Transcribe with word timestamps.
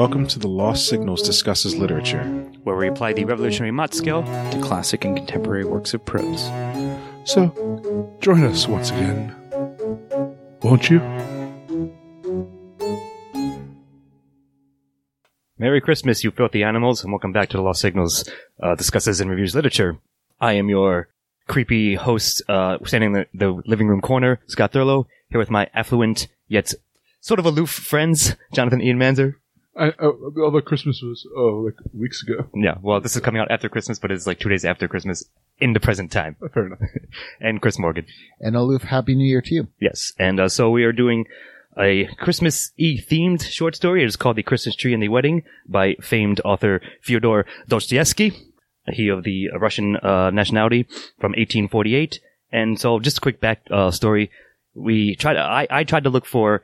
Welcome 0.00 0.26
to 0.28 0.38
the 0.38 0.48
Lost 0.48 0.88
Signals 0.88 1.20
Discusses 1.20 1.76
Literature. 1.76 2.24
where 2.64 2.74
we 2.74 2.88
apply 2.88 3.12
the 3.12 3.26
revolutionary 3.26 3.70
Mott 3.70 3.92
scale. 3.92 4.22
to 4.22 4.58
classic 4.62 5.04
and 5.04 5.14
contemporary 5.14 5.66
works 5.66 5.92
of 5.92 6.02
prose. 6.06 6.44
So, 7.24 8.16
join 8.22 8.42
us 8.44 8.66
once 8.66 8.88
again. 8.88 9.36
Won't 10.62 10.88
you? 10.88 11.00
Merry 15.58 15.82
Christmas, 15.82 16.24
you 16.24 16.30
filthy 16.30 16.62
animals, 16.62 17.02
and 17.02 17.12
welcome 17.12 17.32
back 17.32 17.50
to 17.50 17.58
the 17.58 17.62
Lost 17.62 17.82
Signals 17.82 18.26
uh, 18.62 18.76
discusses 18.76 19.20
and 19.20 19.28
reviews 19.28 19.54
literature. 19.54 19.98
I 20.40 20.54
am 20.54 20.70
your 20.70 21.10
creepy 21.46 21.94
host, 21.94 22.42
uh, 22.48 22.78
standing 22.86 23.14
in 23.14 23.26
the, 23.34 23.46
the 23.46 23.62
living 23.66 23.88
room 23.88 24.00
corner, 24.00 24.40
Scott 24.46 24.72
Thurlow, 24.72 25.08
here 25.28 25.38
with 25.38 25.50
my 25.50 25.68
affluent 25.74 26.26
yet 26.48 26.72
sort 27.20 27.38
of 27.38 27.44
aloof 27.44 27.68
friends, 27.68 28.34
Jonathan 28.54 28.80
Ian 28.80 28.98
Manzer. 28.98 29.34
I, 29.76 29.92
oh, 30.00 30.32
all 30.38 30.50
the 30.50 30.62
Christmas 30.62 31.00
was 31.02 31.26
oh 31.36 31.62
like 31.64 31.76
weeks 31.94 32.22
ago. 32.22 32.48
Yeah, 32.54 32.76
well, 32.82 33.00
this 33.00 33.14
is 33.14 33.22
coming 33.22 33.40
out 33.40 33.50
after 33.50 33.68
Christmas, 33.68 33.98
but 33.98 34.10
it's 34.10 34.26
like 34.26 34.40
two 34.40 34.48
days 34.48 34.64
after 34.64 34.88
Christmas 34.88 35.24
in 35.58 35.72
the 35.74 35.80
present 35.80 36.10
time. 36.10 36.36
Uh, 36.42 36.48
Fair 36.48 36.66
enough. 36.66 36.80
And 37.40 37.62
Chris 37.62 37.78
Morgan. 37.78 38.06
And 38.40 38.56
Aloof, 38.56 38.82
Happy 38.82 39.14
New 39.14 39.26
Year 39.26 39.42
to 39.42 39.54
you. 39.54 39.68
Yes, 39.80 40.12
and 40.18 40.40
uh, 40.40 40.48
so 40.48 40.70
we 40.70 40.84
are 40.84 40.92
doing 40.92 41.26
a 41.78 42.06
Christmas 42.18 42.72
E 42.76 43.00
themed 43.00 43.42
short 43.42 43.76
story. 43.76 44.02
It 44.02 44.06
is 44.06 44.16
called 44.16 44.36
The 44.36 44.42
Christmas 44.42 44.74
Tree 44.74 44.92
and 44.92 45.02
the 45.02 45.08
Wedding 45.08 45.44
by 45.68 45.94
famed 46.00 46.40
author 46.44 46.80
Fyodor 47.02 47.46
Dostoevsky. 47.68 48.32
He 48.88 49.08
of 49.08 49.24
the 49.24 49.50
Russian 49.58 49.96
uh, 49.96 50.30
nationality 50.30 50.84
from 51.18 51.32
1848. 51.32 52.20
And 52.52 52.80
so 52.80 52.98
just 52.98 53.18
a 53.18 53.20
quick 53.20 53.40
back 53.40 53.62
uh, 53.70 53.90
story. 53.90 54.30
We 54.74 55.14
tried, 55.14 55.36
I, 55.36 55.66
I 55.70 55.84
tried 55.84 56.04
to 56.04 56.10
look 56.10 56.26
for, 56.26 56.62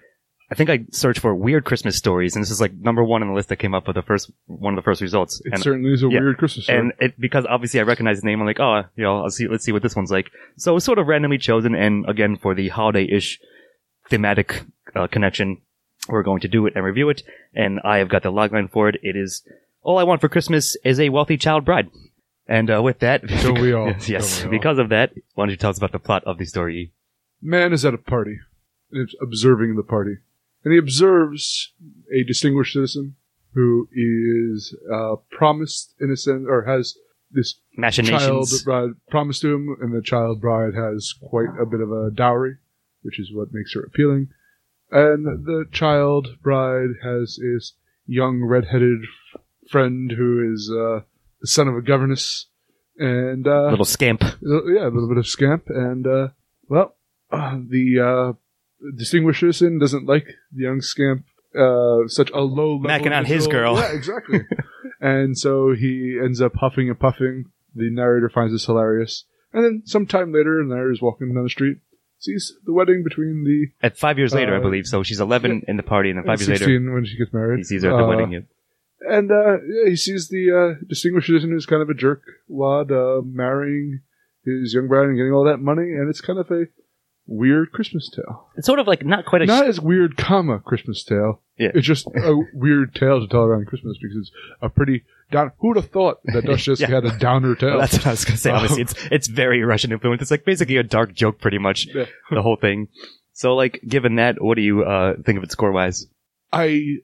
I 0.50 0.54
think 0.54 0.70
I 0.70 0.84
searched 0.92 1.20
for 1.20 1.34
weird 1.34 1.64
Christmas 1.64 1.96
stories, 1.96 2.36
and 2.36 2.42
this 2.42 2.50
is 2.50 2.60
like 2.60 2.72
number 2.72 3.02
one 3.02 3.22
on 3.22 3.28
the 3.28 3.34
list 3.34 3.48
that 3.48 3.56
came 3.56 3.74
up 3.74 3.86
with 3.86 3.96
the 3.96 4.02
first, 4.02 4.30
one 4.46 4.74
of 4.74 4.76
the 4.76 4.82
first 4.82 5.00
results. 5.00 5.42
It 5.44 5.54
and 5.54 5.62
certainly 5.62 5.92
is 5.92 6.02
a 6.02 6.08
yeah. 6.08 6.20
weird 6.20 6.38
Christmas 6.38 6.64
story. 6.64 6.78
and 6.78 6.92
it 7.00 7.18
because 7.18 7.44
obviously 7.46 7.80
I 7.80 7.82
recognize 7.82 8.20
the 8.20 8.26
name. 8.26 8.40
I'm 8.40 8.46
like, 8.46 8.60
oh, 8.60 8.84
you 8.94 9.04
know, 9.04 9.22
I'll 9.22 9.30
see. 9.30 9.48
Let's 9.48 9.64
see 9.64 9.72
what 9.72 9.82
this 9.82 9.96
one's 9.96 10.10
like. 10.10 10.30
So 10.56 10.72
it 10.72 10.74
was 10.74 10.84
sort 10.84 10.98
of 10.98 11.08
randomly 11.08 11.38
chosen, 11.38 11.74
and 11.74 12.08
again 12.08 12.36
for 12.36 12.54
the 12.54 12.68
holiday-ish 12.68 13.40
thematic 14.08 14.62
uh, 14.94 15.08
connection, 15.08 15.62
we're 16.08 16.22
going 16.22 16.40
to 16.40 16.48
do 16.48 16.66
it 16.66 16.74
and 16.76 16.84
review 16.84 17.08
it. 17.08 17.22
And 17.54 17.80
I 17.84 17.98
have 17.98 18.08
got 18.08 18.22
the 18.22 18.32
logline 18.32 18.70
for 18.70 18.88
it. 18.88 18.96
It 19.02 19.16
is 19.16 19.42
all 19.82 19.98
I 19.98 20.04
want 20.04 20.20
for 20.20 20.28
Christmas 20.28 20.76
is 20.84 21.00
a 21.00 21.08
wealthy 21.08 21.36
child 21.36 21.64
bride. 21.64 21.88
And 22.48 22.70
uh, 22.70 22.80
with 22.82 23.00
that, 23.00 23.26
Don't 23.26 23.60
we 23.60 23.72
all? 23.72 23.88
yes, 24.06 24.40
we 24.40 24.44
all? 24.44 24.50
because 24.50 24.78
of 24.78 24.88
that, 24.90 25.12
why 25.34 25.44
don't 25.44 25.50
you 25.50 25.56
tell 25.56 25.70
us 25.70 25.78
about 25.78 25.92
the 25.92 25.98
plot 25.98 26.22
of 26.24 26.38
the 26.38 26.44
story? 26.44 26.92
Man 27.42 27.72
is 27.72 27.84
at 27.84 27.94
a 27.94 27.98
party 27.98 28.38
and 28.92 29.08
observing 29.20 29.76
the 29.76 29.82
party, 29.82 30.18
and 30.66 30.72
he 30.72 30.78
observes 30.80 31.72
a 32.12 32.24
distinguished 32.24 32.72
citizen 32.72 33.14
who 33.54 33.88
is 33.94 34.76
uh, 34.92 35.14
promised 35.30 35.94
in 36.00 36.10
a 36.10 36.16
sense, 36.16 36.44
or 36.48 36.64
has 36.64 36.96
this 37.30 37.54
child 38.18 38.48
bride 38.64 38.90
promised 39.08 39.42
to 39.42 39.54
him, 39.54 39.76
and 39.80 39.94
the 39.94 40.02
child 40.02 40.40
bride 40.40 40.74
has 40.74 41.14
quite 41.22 41.50
a 41.60 41.64
bit 41.64 41.80
of 41.80 41.92
a 41.92 42.10
dowry, 42.10 42.56
which 43.02 43.20
is 43.20 43.30
what 43.32 43.52
makes 43.52 43.74
her 43.74 43.80
appealing. 43.82 44.28
And 44.90 45.46
the 45.46 45.66
child 45.70 46.36
bride 46.42 46.96
has 47.00 47.38
his 47.40 47.74
young 48.04 48.42
red-headed 48.42 49.02
f- 49.34 49.40
friend 49.70 50.10
who 50.10 50.52
is 50.52 50.68
uh, 50.68 51.02
the 51.40 51.46
son 51.46 51.68
of 51.68 51.76
a 51.76 51.80
governess, 51.82 52.46
and 52.98 53.46
uh, 53.46 53.70
Little 53.70 53.84
scamp. 53.84 54.22
yeah, 54.22 54.88
a 54.88 54.90
little 54.90 55.08
bit 55.08 55.18
of 55.18 55.28
scamp, 55.28 55.68
and 55.68 56.08
uh, 56.08 56.28
well, 56.68 56.96
uh, 57.30 57.56
the 57.68 58.00
uh, 58.00 58.32
distinguished 58.96 59.40
citizen 59.40 59.78
doesn't 59.78 60.06
like 60.06 60.26
the 60.52 60.62
young 60.62 60.80
scamp. 60.80 61.24
Uh, 61.58 62.06
such 62.08 62.30
a 62.30 62.40
low 62.40 62.76
level 62.76 62.90
Macking 62.90 63.16
on 63.16 63.24
his 63.24 63.46
girl. 63.46 63.76
Yeah, 63.76 63.92
exactly. 63.92 64.40
and 65.00 65.38
so 65.38 65.72
he 65.74 66.18
ends 66.22 66.40
up 66.42 66.52
huffing 66.56 66.88
and 66.90 66.98
puffing. 66.98 67.46
The 67.74 67.90
narrator 67.90 68.28
finds 68.28 68.52
this 68.52 68.66
hilarious, 68.66 69.24
and 69.52 69.64
then 69.64 69.82
sometime 69.86 70.32
later, 70.32 70.62
the 70.62 70.68
narrator 70.74 70.92
is 70.92 71.00
walking 71.02 71.32
down 71.34 71.44
the 71.44 71.50
street, 71.50 71.78
sees 72.18 72.52
the 72.64 72.72
wedding 72.74 73.02
between 73.04 73.44
the 73.44 73.86
At 73.86 73.96
five 73.98 74.18
years 74.18 74.34
later, 74.34 74.54
I 74.54 74.58
Uh, 74.58 74.62
believe. 74.62 74.86
So 74.86 75.02
she's 75.02 75.20
11 75.20 75.62
in 75.68 75.76
the 75.78 75.82
party, 75.82 76.10
and 76.10 76.18
then 76.18 76.24
five 76.26 76.40
years 76.40 76.58
16 76.58 76.68
later, 76.68 76.94
when 76.94 77.04
she 77.06 77.16
gets 77.16 77.32
married. 77.32 77.58
he 77.58 77.64
sees 77.64 77.82
her 77.84 77.90
at 77.90 77.96
the 77.96 78.04
Uh, 78.04 78.08
wedding. 78.08 78.32
Yeah. 78.32 78.40
And 79.08 79.30
uh, 79.30 79.58
yeah, 79.62 79.90
he 79.90 79.96
sees 79.96 80.28
the 80.28 80.50
uh, 80.80 80.84
distinguished 80.88 81.26
citizen 81.28 81.50
who's 81.50 81.66
kind 81.66 81.82
of 81.82 81.88
a 81.90 81.94
jerk 81.94 82.22
wad 82.48 82.90
uh, 82.90 83.20
marrying 83.24 84.00
his 84.44 84.72
young 84.74 84.88
bride 84.88 85.08
and 85.08 85.16
getting 85.16 85.32
all 85.32 85.44
that 85.44 85.58
money, 85.60 85.92
and 85.92 86.08
it's 86.08 86.20
kind 86.22 86.38
of 86.38 86.50
a 86.50 86.64
weird 87.26 87.72
Christmas 87.72 88.08
tale. 88.10 88.48
It's 88.56 88.66
sort 88.66 88.78
of 88.78 88.86
like 88.86 89.04
not 89.04 89.24
quite 89.26 89.42
a 89.42 89.46
Not 89.46 89.66
as 89.66 89.80
weird, 89.80 90.16
comma 90.16 90.60
Christmas 90.60 91.02
tale. 91.04 91.40
Yeah. 91.58 91.70
It's 91.74 91.86
just 91.86 92.06
a 92.06 92.36
weird 92.54 92.94
tale 92.94 93.20
to 93.20 93.26
tell 93.26 93.42
around 93.42 93.66
Christmas 93.66 93.96
because 94.00 94.16
it's 94.16 94.30
a 94.62 94.68
pretty 94.68 95.04
down. 95.32 95.52
Who'd 95.58 95.76
have 95.76 95.90
thought 95.90 96.18
that 96.26 96.44
Dostoevsky 96.46 96.82
Yeah. 96.84 96.94
had 96.96 97.04
a 97.04 97.18
downer 97.18 97.54
tale? 97.54 97.70
Well, 97.70 97.80
that's 97.80 97.94
what 97.94 98.06
I 98.06 98.10
was 98.10 98.24
gonna 98.24 98.36
say. 98.36 98.50
Obviously, 98.50 98.82
it's 98.82 98.94
it's 99.10 99.28
very 99.28 99.62
Russian 99.62 99.92
influence. 99.92 100.22
It's 100.22 100.30
like 100.30 100.44
basically 100.44 100.76
a 100.76 100.82
dark 100.82 101.14
joke, 101.14 101.40
pretty 101.40 101.58
much 101.58 101.88
Yeah. 101.94 102.06
the 102.30 102.42
whole 102.42 102.56
thing. 102.56 102.88
So, 103.32 103.54
like, 103.54 103.80
given 103.86 104.14
that, 104.16 104.40
what 104.40 104.54
do 104.54 104.62
you 104.62 104.82
uh, 104.84 105.14
think 105.24 105.36
of 105.36 105.44
it 105.44 105.50
score 105.52 105.70
wise? 105.72 106.06
I 106.52 106.98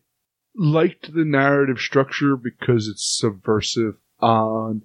liked 0.57 1.13
the 1.15 1.25
narrative 1.25 1.79
structure 1.79 2.37
because 2.37 2.89
it's 2.89 3.05
subversive 3.19 3.97
on 4.21 4.83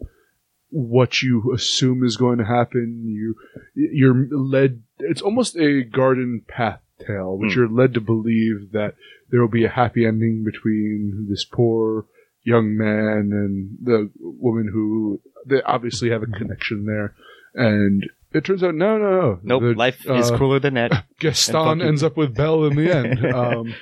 what 0.70 1.22
you 1.22 1.54
assume 1.54 2.04
is 2.04 2.18
going 2.18 2.40
to 2.40 2.46
happen. 2.46 3.04
You 3.06 3.36
you're 3.76 4.28
led. 4.32 4.84
It's 5.00 5.22
almost 5.22 5.56
a 5.58 5.84
garden 5.84 6.42
path 6.48 6.82
tale, 7.06 7.38
which 7.38 7.54
Hmm. 7.54 7.60
you're 7.60 7.70
led 7.70 7.94
to 7.94 8.02
believe 8.02 8.72
that 8.72 8.96
there 9.30 9.42
will 9.42 9.48
be 9.48 9.66
a 9.66 9.70
happy 9.70 10.06
ending 10.06 10.44
between 10.44 11.28
this 11.30 11.46
poor 11.46 12.06
young 12.44 12.76
man 12.78 13.32
and 13.34 13.78
the 13.84 14.10
woman 14.20 14.70
who 14.74 15.22
they 15.46 15.62
obviously 15.64 16.10
have 16.10 16.24
a 16.24 16.28
connection 16.28 16.86
there, 16.86 17.14
and. 17.54 18.10
It 18.34 18.44
turns 18.44 18.62
out, 18.62 18.76
no, 18.76 18.98
no, 18.98 19.10
no. 19.22 19.40
Nope, 19.42 19.62
The, 19.62 19.74
life 19.74 20.06
is 20.06 20.30
uh, 20.32 20.38
crueler 20.38 20.60
than 20.60 20.74
that. 20.74 21.06
Gaston 21.20 21.82
ends 21.82 22.04
up 22.04 22.18
with 22.18 22.36
Belle 22.36 22.66
in 22.66 22.76
the 22.76 22.92
end. 22.96 23.26
Um, 23.26 23.74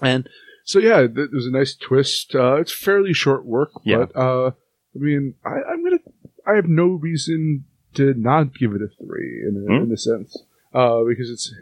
and 0.00 0.26
so, 0.64 0.78
yeah, 0.78 1.00
th- 1.06 1.28
there's 1.30 1.46
a 1.46 1.50
nice 1.50 1.74
twist. 1.74 2.34
Uh, 2.34 2.56
it's 2.56 2.72
fairly 2.72 3.12
short 3.12 3.44
work, 3.44 3.70
Yeah. 3.84 4.06
but 4.06 4.16
uh, 4.18 4.46
I 4.48 4.98
mean, 4.98 5.34
I, 5.44 5.56
I'm 5.70 5.84
gonna. 5.84 5.98
I 6.46 6.54
have 6.54 6.66
no 6.66 6.86
reason 6.86 7.64
to 7.94 8.14
not 8.14 8.54
give 8.54 8.72
it 8.72 8.82
a 8.82 8.88
three 9.04 9.42
in 9.46 9.56
a, 9.68 9.76
Hmm? 9.78 9.84
in 9.84 9.92
a 9.92 9.96
sense, 9.96 10.36
uh, 10.74 11.02
because 11.04 11.30
it's 11.30 11.52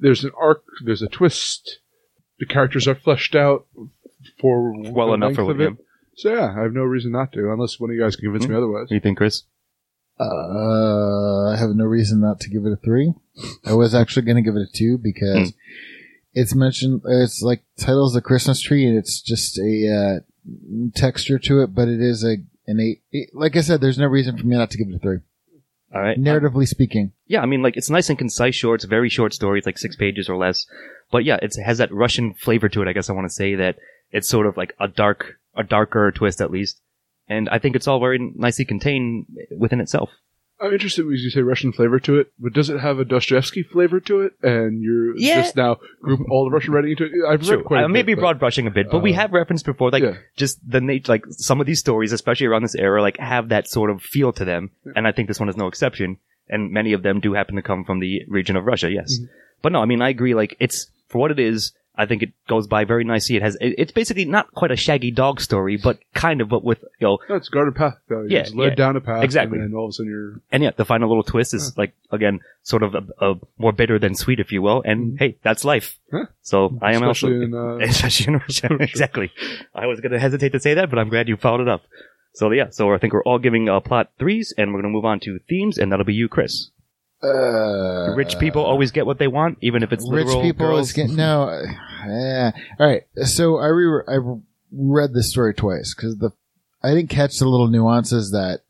there's 0.00 0.24
an 0.24 0.32
arc, 0.40 0.64
there's 0.84 1.02
a 1.02 1.08
twist, 1.08 1.78
the 2.38 2.46
characters 2.46 2.88
are 2.88 2.94
fleshed 2.94 3.34
out 3.34 3.66
for 4.40 4.72
Well 4.92 5.08
the 5.08 5.14
enough 5.14 5.34
for 5.34 5.44
length 5.44 5.60
of 5.60 5.60
it. 5.60 5.84
So 6.16 6.32
yeah, 6.34 6.54
I 6.58 6.62
have 6.62 6.72
no 6.72 6.82
reason 6.82 7.12
not 7.12 7.32
to, 7.32 7.50
unless 7.52 7.78
one 7.80 7.90
of 7.90 7.96
you 7.96 8.02
guys 8.02 8.16
can 8.16 8.24
convince 8.26 8.44
Hmm? 8.46 8.52
me 8.52 8.56
otherwise. 8.58 8.82
What 8.82 8.88
do 8.90 8.94
you 8.96 9.00
think, 9.00 9.18
Chris? 9.18 9.44
Uh, 10.20 11.48
I 11.52 11.56
have 11.56 11.70
no 11.74 11.84
reason 11.84 12.20
not 12.20 12.40
to 12.40 12.50
give 12.50 12.64
it 12.66 12.72
a 12.72 12.76
three. 12.76 13.12
I 13.64 13.72
was 13.74 13.94
actually 13.94 14.22
going 14.26 14.36
to 14.36 14.42
give 14.42 14.56
it 14.56 14.68
a 14.68 14.72
two 14.72 14.98
because 14.98 15.50
Hmm. 15.50 15.56
it's 16.34 16.54
mentioned, 16.54 17.02
it's 17.06 17.42
like 17.42 17.62
titles 17.78 18.12
the 18.14 18.20
Christmas 18.20 18.60
tree 18.60 18.86
and 18.86 18.96
it's 18.96 19.20
just 19.20 19.58
a, 19.58 19.88
uh, 19.88 20.20
texture 20.94 21.38
to 21.38 21.62
it, 21.62 21.74
but 21.74 21.88
it 21.88 22.00
is 22.00 22.24
a, 22.24 22.36
an 22.66 22.80
eight. 22.80 23.02
It, 23.10 23.30
like 23.32 23.56
I 23.56 23.60
said, 23.60 23.80
there's 23.80 23.98
no 23.98 24.06
reason 24.06 24.36
for 24.36 24.46
me 24.46 24.56
not 24.56 24.70
to 24.72 24.78
give 24.78 24.88
it 24.88 24.94
a 24.96 24.98
three. 24.98 25.18
All 25.94 26.00
right. 26.00 26.18
Narratively 26.18 26.66
speaking. 26.66 27.12
yeah, 27.26 27.40
I 27.40 27.46
mean, 27.46 27.62
like, 27.62 27.76
it's 27.76 27.90
nice 27.90 28.08
and 28.08 28.18
concise, 28.18 28.54
short. 28.54 28.76
It's 28.78 28.84
a 28.84 28.88
very 28.88 29.10
short 29.10 29.34
story. 29.34 29.58
It's 29.58 29.66
like 29.66 29.78
six 29.78 29.94
pages 29.96 30.28
or 30.28 30.36
less. 30.36 30.66
But 31.10 31.24
yeah, 31.24 31.38
it's, 31.42 31.58
it 31.58 31.64
has 31.64 31.78
that 31.78 31.92
Russian 31.92 32.32
flavor 32.34 32.68
to 32.70 32.82
it. 32.82 32.88
I 32.88 32.92
guess 32.92 33.10
I 33.10 33.12
want 33.12 33.26
to 33.26 33.34
say 33.34 33.54
that 33.56 33.76
it's 34.10 34.28
sort 34.28 34.46
of 34.46 34.56
like 34.56 34.74
a 34.80 34.88
dark, 34.88 35.34
a 35.54 35.62
darker 35.62 36.10
twist 36.10 36.40
at 36.40 36.50
least. 36.50 36.80
And 37.28 37.48
I 37.50 37.58
think 37.58 37.76
it's 37.76 37.86
all 37.86 38.00
very 38.00 38.18
nicely 38.34 38.64
contained 38.64 39.26
within 39.56 39.80
itself. 39.80 40.10
I'm 40.62 40.72
interested 40.72 41.04
when 41.04 41.16
you 41.16 41.30
say 41.30 41.40
Russian 41.40 41.72
flavor 41.72 41.98
to 42.00 42.18
it, 42.20 42.32
but 42.38 42.52
does 42.52 42.70
it 42.70 42.78
have 42.80 42.98
a 42.98 43.04
Dostoevsky 43.04 43.62
flavor 43.62 44.00
to 44.00 44.20
it? 44.20 44.34
And 44.42 44.82
you're 44.82 45.16
Yeah. 45.16 45.42
just 45.42 45.56
now 45.56 45.78
group 46.00 46.20
all 46.30 46.44
the 46.44 46.50
Russian 46.50 46.72
writing 46.72 46.92
into 46.92 47.04
it. 47.04 47.10
I've 47.28 47.42
True. 47.42 47.56
read 47.58 47.64
quite 47.66 47.80
a 47.80 47.84
I 47.84 47.86
may 47.88 48.02
be 48.02 48.14
broad 48.14 48.38
brushing 48.38 48.66
a 48.66 48.70
bit, 48.70 48.90
but 48.90 49.00
we 49.00 49.12
uh, 49.12 49.16
have 49.16 49.32
referenced 49.32 49.66
before, 49.66 49.90
like 49.90 50.02
yeah. 50.02 50.14
just 50.36 50.58
the 50.68 50.80
nature, 50.80 51.10
like 51.10 51.24
some 51.30 51.60
of 51.60 51.66
these 51.66 51.80
stories, 51.80 52.12
especially 52.12 52.46
around 52.46 52.62
this 52.62 52.76
era, 52.76 53.02
like 53.02 53.18
have 53.18 53.48
that 53.48 53.66
sort 53.66 53.90
of 53.90 54.00
feel 54.02 54.32
to 54.34 54.44
them, 54.44 54.70
and 54.94 55.06
I 55.06 55.12
think 55.12 55.28
this 55.28 55.40
one 55.40 55.48
is 55.48 55.56
no 55.56 55.66
exception. 55.66 56.18
And 56.48 56.70
many 56.70 56.92
of 56.92 57.02
them 57.02 57.20
do 57.20 57.32
happen 57.32 57.56
to 57.56 57.62
come 57.62 57.84
from 57.84 58.00
the 58.00 58.22
region 58.28 58.56
of 58.56 58.64
Russia, 58.64 58.90
yes. 58.90 59.16
Mm-hmm. 59.16 59.32
But 59.62 59.72
no, 59.72 59.80
I 59.80 59.86
mean, 59.86 60.02
I 60.02 60.10
agree. 60.10 60.34
Like 60.34 60.56
it's 60.60 60.90
for 61.08 61.18
what 61.18 61.30
it 61.30 61.38
is. 61.40 61.72
I 61.94 62.06
think 62.06 62.22
it 62.22 62.32
goes 62.48 62.66
by 62.66 62.84
very 62.84 63.04
nicely. 63.04 63.36
It 63.36 63.42
has, 63.42 63.54
it, 63.60 63.74
it's 63.76 63.92
basically 63.92 64.24
not 64.24 64.52
quite 64.54 64.70
a 64.70 64.76
Shaggy 64.76 65.10
Dog 65.10 65.40
story, 65.40 65.76
but 65.76 65.98
kind 66.14 66.40
of, 66.40 66.48
but 66.48 66.64
with 66.64 66.82
you 66.98 67.06
know, 67.06 67.18
No, 67.28 67.34
it's 67.34 67.50
garden 67.50 67.74
path. 67.74 67.98
Though. 68.08 68.22
Yeah, 68.22 68.44
Yeah, 68.46 68.54
led 68.54 68.68
yeah. 68.70 68.74
down 68.76 68.96
a 68.96 69.00
path. 69.00 69.22
Exactly. 69.22 69.58
And 69.58 69.68
then 69.72 69.76
all 69.76 69.86
of 69.86 69.90
a 69.90 69.92
sudden 69.92 70.10
you're. 70.10 70.40
and 70.50 70.62
yeah, 70.62 70.70
the 70.74 70.86
final 70.86 71.08
little 71.08 71.22
twist 71.22 71.52
is 71.52 71.76
like 71.76 71.92
again, 72.10 72.40
sort 72.62 72.82
of 72.82 72.94
a, 72.94 73.02
a 73.20 73.34
more 73.58 73.72
bitter 73.72 73.98
than 73.98 74.14
sweet, 74.14 74.40
if 74.40 74.52
you 74.52 74.62
will. 74.62 74.82
And 74.84 75.18
hey, 75.18 75.36
that's 75.42 75.64
life. 75.64 75.98
Mm-hmm. 76.12 76.24
Huh. 76.24 76.26
So 76.40 76.78
I 76.80 76.94
am 76.94 77.02
also 77.04 77.26
Especially 77.26 77.44
in, 77.44 77.54
uh, 77.54 77.76
especially 77.82 78.34
in 78.34 78.80
exactly. 78.80 79.32
I 79.74 79.86
was 79.86 80.00
going 80.00 80.12
to 80.12 80.18
hesitate 80.18 80.52
to 80.52 80.60
say 80.60 80.74
that, 80.74 80.88
but 80.88 80.98
I'm 80.98 81.10
glad 81.10 81.28
you 81.28 81.36
followed 81.36 81.62
it 81.62 81.68
up. 81.68 81.82
So 82.34 82.50
yeah, 82.52 82.70
so 82.70 82.92
I 82.94 82.98
think 82.98 83.12
we're 83.12 83.22
all 83.24 83.38
giving 83.38 83.68
uh, 83.68 83.80
plot 83.80 84.10
threes, 84.18 84.54
and 84.56 84.72
we're 84.72 84.80
going 84.80 84.90
to 84.92 84.96
move 84.96 85.04
on 85.04 85.20
to 85.20 85.38
themes, 85.48 85.76
and 85.76 85.92
that'll 85.92 86.06
be 86.06 86.14
you, 86.14 86.28
Chris. 86.28 86.70
Uh, 87.22 88.14
Rich 88.16 88.38
people 88.38 88.62
always 88.64 88.90
get 88.90 89.06
what 89.06 89.18
they 89.18 89.28
want, 89.28 89.58
even 89.60 89.82
if 89.82 89.92
it's 89.92 90.08
Rich 90.10 90.26
people 90.42 90.66
girls. 90.66 90.88
is 90.88 90.92
getting 90.92 91.16
no. 91.16 91.62
Yeah. 92.04 92.50
All 92.80 92.86
right. 92.88 93.04
So 93.24 93.58
I 93.58 93.66
re- 93.68 94.02
I 94.08 94.16
read 94.72 95.14
this 95.14 95.30
story 95.30 95.54
twice 95.54 95.94
because 95.94 96.16
the 96.16 96.30
I 96.82 96.94
didn't 96.94 97.10
catch 97.10 97.38
the 97.38 97.46
little 97.46 97.68
nuances 97.68 98.32
that 98.32 98.62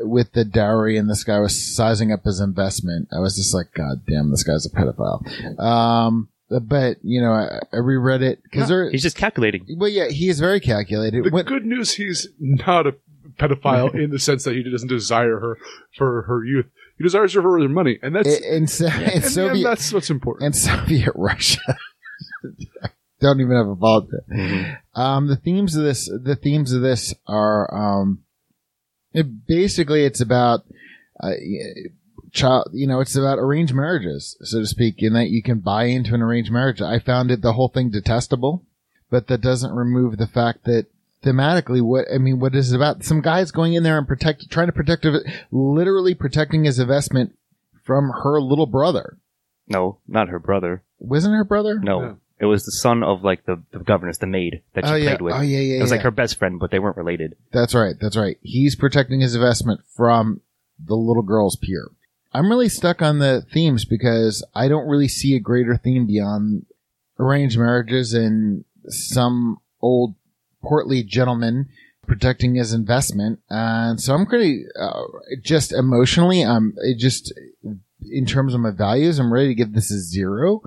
with 0.00 0.30
the 0.32 0.44
dowry 0.44 0.96
and 0.96 1.10
this 1.10 1.24
guy 1.24 1.40
was 1.40 1.74
sizing 1.74 2.12
up 2.12 2.22
his 2.22 2.38
investment. 2.38 3.08
I 3.12 3.18
was 3.18 3.34
just 3.34 3.52
like, 3.52 3.74
God 3.74 4.02
damn, 4.06 4.30
this 4.30 4.44
guy's 4.44 4.64
a 4.64 4.70
pedophile. 4.70 5.58
Um, 5.60 6.28
but 6.48 6.98
you 7.02 7.20
know, 7.20 7.32
I, 7.32 7.58
I 7.72 7.78
reread 7.78 8.22
it 8.22 8.44
because 8.44 8.68
there. 8.68 8.88
He's 8.92 9.02
just 9.02 9.16
calculating. 9.16 9.66
Well, 9.76 9.90
yeah, 9.90 10.06
he 10.08 10.28
is 10.28 10.38
very 10.38 10.60
calculated. 10.60 11.24
The 11.24 11.30
When- 11.30 11.46
good 11.46 11.66
news, 11.66 11.94
he's 11.94 12.28
not 12.38 12.86
a 12.86 12.94
pedophile 13.40 13.92
in 14.00 14.10
the 14.10 14.20
sense 14.20 14.44
that 14.44 14.54
he 14.54 14.62
doesn't 14.62 14.88
desire 14.88 15.40
her 15.40 15.58
for 15.96 16.22
her 16.22 16.44
youth. 16.44 16.66
He 16.98 17.04
desires 17.04 17.32
her 17.34 17.42
for 17.42 17.60
her 17.60 17.68
money, 17.68 17.98
and 18.02 18.14
that's 18.14 18.38
in, 18.38 18.54
in, 18.54 18.66
So- 18.66 18.86
in 18.86 18.92
and, 19.02 19.12
and 19.12 19.24
Soviet 19.24 19.64
that's 19.64 19.92
what's 19.92 20.10
important. 20.10 20.46
and 20.46 20.56
Soviet 20.56 21.12
Russia. 21.14 21.60
Don't 23.20 23.40
even 23.40 23.56
have 23.56 23.66
a 23.68 23.74
fault. 23.74 24.10
Um, 24.94 25.26
the 25.26 25.36
themes 25.36 25.74
of 25.74 25.82
this, 25.82 26.06
the 26.08 26.36
themes 26.36 26.72
of 26.72 26.82
this 26.82 27.14
are, 27.26 27.72
um, 27.74 28.22
it, 29.12 29.46
basically 29.46 30.04
it's 30.04 30.20
about, 30.20 30.60
uh, 31.20 31.32
child, 32.32 32.70
you 32.72 32.86
know, 32.86 33.00
it's 33.00 33.16
about 33.16 33.38
arranged 33.40 33.74
marriages, 33.74 34.36
so 34.42 34.60
to 34.60 34.66
speak, 34.66 34.96
in 34.98 35.14
that 35.14 35.30
you 35.30 35.42
can 35.42 35.58
buy 35.58 35.84
into 35.84 36.14
an 36.14 36.22
arranged 36.22 36.52
marriage. 36.52 36.80
I 36.80 37.00
found 37.00 37.32
it, 37.32 37.42
the 37.42 37.54
whole 37.54 37.68
thing 37.68 37.90
detestable, 37.90 38.64
but 39.10 39.26
that 39.26 39.40
doesn't 39.40 39.74
remove 39.74 40.16
the 40.16 40.28
fact 40.28 40.64
that 40.64 40.86
thematically 41.24 41.82
what, 41.82 42.06
I 42.12 42.18
mean, 42.18 42.40
what 42.40 42.54
is 42.54 42.72
it 42.72 42.76
about? 42.76 43.04
Some 43.04 43.20
guys 43.20 43.50
going 43.50 43.74
in 43.74 43.82
there 43.82 43.98
and 43.98 44.06
protect, 44.06 44.50
trying 44.50 44.68
to 44.68 44.72
protect, 44.72 45.06
literally 45.50 46.14
protecting 46.14 46.64
his 46.64 46.78
investment 46.78 47.36
from 47.84 48.10
her 48.22 48.40
little 48.40 48.66
brother. 48.66 49.18
No, 49.66 49.98
not 50.06 50.28
her 50.28 50.38
brother. 50.38 50.82
Wasn't 50.98 51.34
her 51.34 51.44
brother? 51.44 51.78
No, 51.78 52.00
Yeah. 52.00 52.14
it 52.40 52.46
was 52.46 52.64
the 52.64 52.72
son 52.72 53.02
of 53.02 53.22
like 53.22 53.44
the, 53.46 53.62
the 53.72 53.80
governess, 53.80 54.18
the 54.18 54.26
maid 54.26 54.62
that 54.74 54.86
she 54.86 54.92
oh 54.92 54.96
yeah. 54.96 55.08
played 55.10 55.22
with. 55.22 55.34
Oh 55.34 55.40
yeah, 55.40 55.58
yeah. 55.58 55.78
it 55.78 55.82
was 55.82 55.90
yeah. 55.90 55.96
like 55.96 56.04
her 56.04 56.10
best 56.10 56.38
friend, 56.38 56.58
but 56.58 56.70
they 56.70 56.78
weren't 56.78 56.96
related. 56.96 57.36
That's 57.52 57.74
right. 57.74 57.94
That's 58.00 58.16
right. 58.16 58.38
He's 58.42 58.76
protecting 58.76 59.20
his 59.20 59.34
investment 59.34 59.80
from 59.94 60.40
the 60.82 60.94
little 60.96 61.22
girl's 61.22 61.56
peer. 61.56 61.88
I'm 62.32 62.48
really 62.48 62.68
stuck 62.68 63.00
on 63.02 63.18
the 63.18 63.42
themes 63.52 63.84
because 63.84 64.44
I 64.54 64.68
don't 64.68 64.88
really 64.88 65.08
see 65.08 65.34
a 65.34 65.40
greater 65.40 65.76
theme 65.76 66.06
beyond 66.06 66.66
arranged 67.18 67.58
marriages 67.58 68.14
and 68.14 68.64
some 68.86 69.58
old 69.80 70.14
portly 70.62 71.02
gentleman 71.02 71.68
protecting 72.06 72.54
his 72.54 72.72
investment. 72.72 73.40
And 73.50 74.00
so 74.00 74.14
I'm 74.14 74.26
pretty, 74.26 74.64
uh, 74.80 75.02
just 75.42 75.72
emotionally, 75.72 76.42
I'm 76.42 76.74
it 76.78 76.98
just, 76.98 77.32
in 78.10 78.26
terms 78.26 78.54
of 78.54 78.60
my 78.60 78.70
values, 78.70 79.18
I'm 79.18 79.32
ready 79.32 79.48
to 79.48 79.54
give 79.54 79.74
this 79.74 79.90
a 79.90 79.98
zero. 80.00 80.62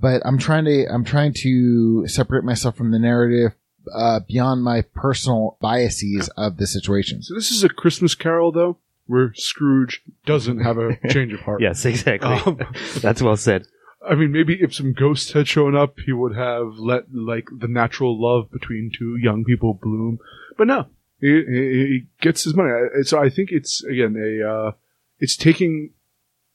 But 0.00 0.22
I'm 0.26 0.38
trying 0.38 0.66
to, 0.66 0.86
I'm 0.86 1.04
trying 1.04 1.32
to 1.38 2.06
separate 2.06 2.44
myself 2.44 2.76
from 2.76 2.90
the 2.90 2.98
narrative 2.98 3.52
uh, 3.94 4.20
beyond 4.20 4.62
my 4.62 4.82
personal 4.94 5.56
biases 5.60 6.28
of 6.36 6.56
the 6.58 6.66
situation. 6.66 7.22
so 7.22 7.34
this 7.34 7.50
is 7.50 7.64
a 7.64 7.68
Christmas 7.68 8.14
Carol, 8.14 8.52
though, 8.52 8.78
where 9.06 9.32
Scrooge 9.34 10.02
doesn't 10.26 10.60
have 10.60 10.78
a 10.78 10.96
change 11.08 11.32
of 11.32 11.40
heart. 11.40 11.60
Yes, 11.60 11.84
exactly. 11.84 12.28
Um, 12.28 12.60
That's 12.96 13.22
well 13.22 13.36
said. 13.36 13.66
I 14.08 14.14
mean, 14.14 14.32
maybe 14.32 14.58
if 14.60 14.74
some 14.74 14.92
ghosts 14.92 15.32
had 15.32 15.48
shown 15.48 15.76
up, 15.76 15.98
he 16.04 16.12
would 16.12 16.36
have 16.36 16.74
let 16.78 17.14
like 17.14 17.48
the 17.56 17.68
natural 17.68 18.20
love 18.20 18.50
between 18.50 18.90
two 18.96 19.16
young 19.16 19.44
people 19.44 19.78
bloom. 19.80 20.18
But 20.56 20.66
no, 20.66 20.86
he, 21.20 21.28
he, 21.28 22.06
gets 22.20 22.44
his 22.44 22.54
money. 22.54 22.70
So 23.02 23.20
I 23.20 23.30
think 23.30 23.50
it's 23.50 23.82
again 23.84 24.16
a 24.16 24.48
uh, 24.48 24.72
it's 25.18 25.36
taking 25.36 25.90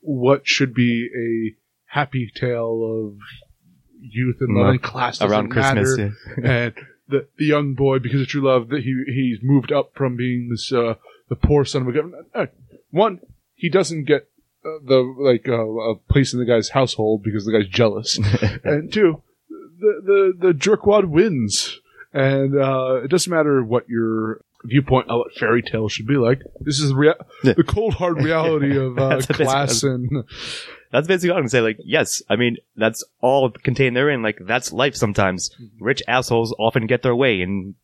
what 0.01 0.47
should 0.47 0.73
be 0.73 1.09
a 1.15 1.55
happy 1.93 2.31
tale 2.33 3.07
of 3.09 3.17
youth 3.99 4.37
and 4.39 4.55
love 4.55 4.69
and 4.69 4.81
class 4.81 5.21
Around 5.21 5.49
Christmas. 5.49 5.97
yeah. 5.97 6.09
and 6.43 6.73
the 7.07 7.27
the 7.37 7.45
young 7.45 7.73
boy 7.73 7.99
because 7.99 8.21
of 8.21 8.27
true 8.27 8.41
love 8.41 8.69
that 8.69 8.83
he 8.83 9.03
he's 9.07 9.39
moved 9.41 9.71
up 9.71 9.91
from 9.95 10.15
being 10.15 10.49
this 10.49 10.71
uh, 10.71 10.95
the 11.29 11.35
poor 11.35 11.65
son 11.65 11.81
of 11.81 11.87
a 11.87 11.91
government. 11.91 12.27
Uh, 12.33 12.45
one, 12.91 13.19
he 13.55 13.69
doesn't 13.69 14.05
get 14.05 14.29
the 14.63 15.15
like 15.17 15.47
uh, 15.47 15.65
a 15.65 15.95
place 15.95 16.33
in 16.33 16.39
the 16.39 16.45
guy's 16.45 16.69
household 16.69 17.23
because 17.23 17.45
the 17.45 17.51
guy's 17.51 17.67
jealous, 17.67 18.17
and 18.63 18.91
two, 18.91 19.21
the 19.49 20.33
the 20.39 20.47
the 20.47 20.53
jerkwad 20.53 21.09
wins, 21.09 21.79
and 22.13 22.55
uh, 22.55 23.01
it 23.03 23.09
doesn't 23.09 23.31
matter 23.31 23.63
what 23.63 23.87
your 23.87 24.41
viewpoint 24.65 25.09
of 25.09 25.19
what 25.19 25.33
fairy 25.33 25.61
tales 25.61 25.91
should 25.91 26.07
be 26.07 26.17
like. 26.17 26.41
This 26.59 26.79
is 26.79 26.93
rea- 26.93 27.13
the 27.43 27.63
cold 27.63 27.93
hard 27.93 28.17
reality 28.23 28.77
of 28.77 28.97
uh, 28.97 29.15
what 29.15 29.27
class 29.29 29.83
and 29.83 30.25
That's 30.91 31.07
basically 31.07 31.31
all 31.31 31.37
I'm 31.37 31.43
gonna 31.43 31.49
say. 31.49 31.61
Like, 31.61 31.79
yes, 31.83 32.21
I 32.29 32.35
mean 32.35 32.57
that's 32.75 33.03
all 33.21 33.49
contained 33.51 33.95
therein. 33.95 34.21
Like, 34.21 34.39
that's 34.41 34.73
life. 34.73 34.95
Sometimes 34.95 35.51
rich 35.79 36.01
assholes 36.07 36.53
often 36.59 36.87
get 36.87 37.01
their 37.01 37.15
way, 37.15 37.41
and 37.41 37.75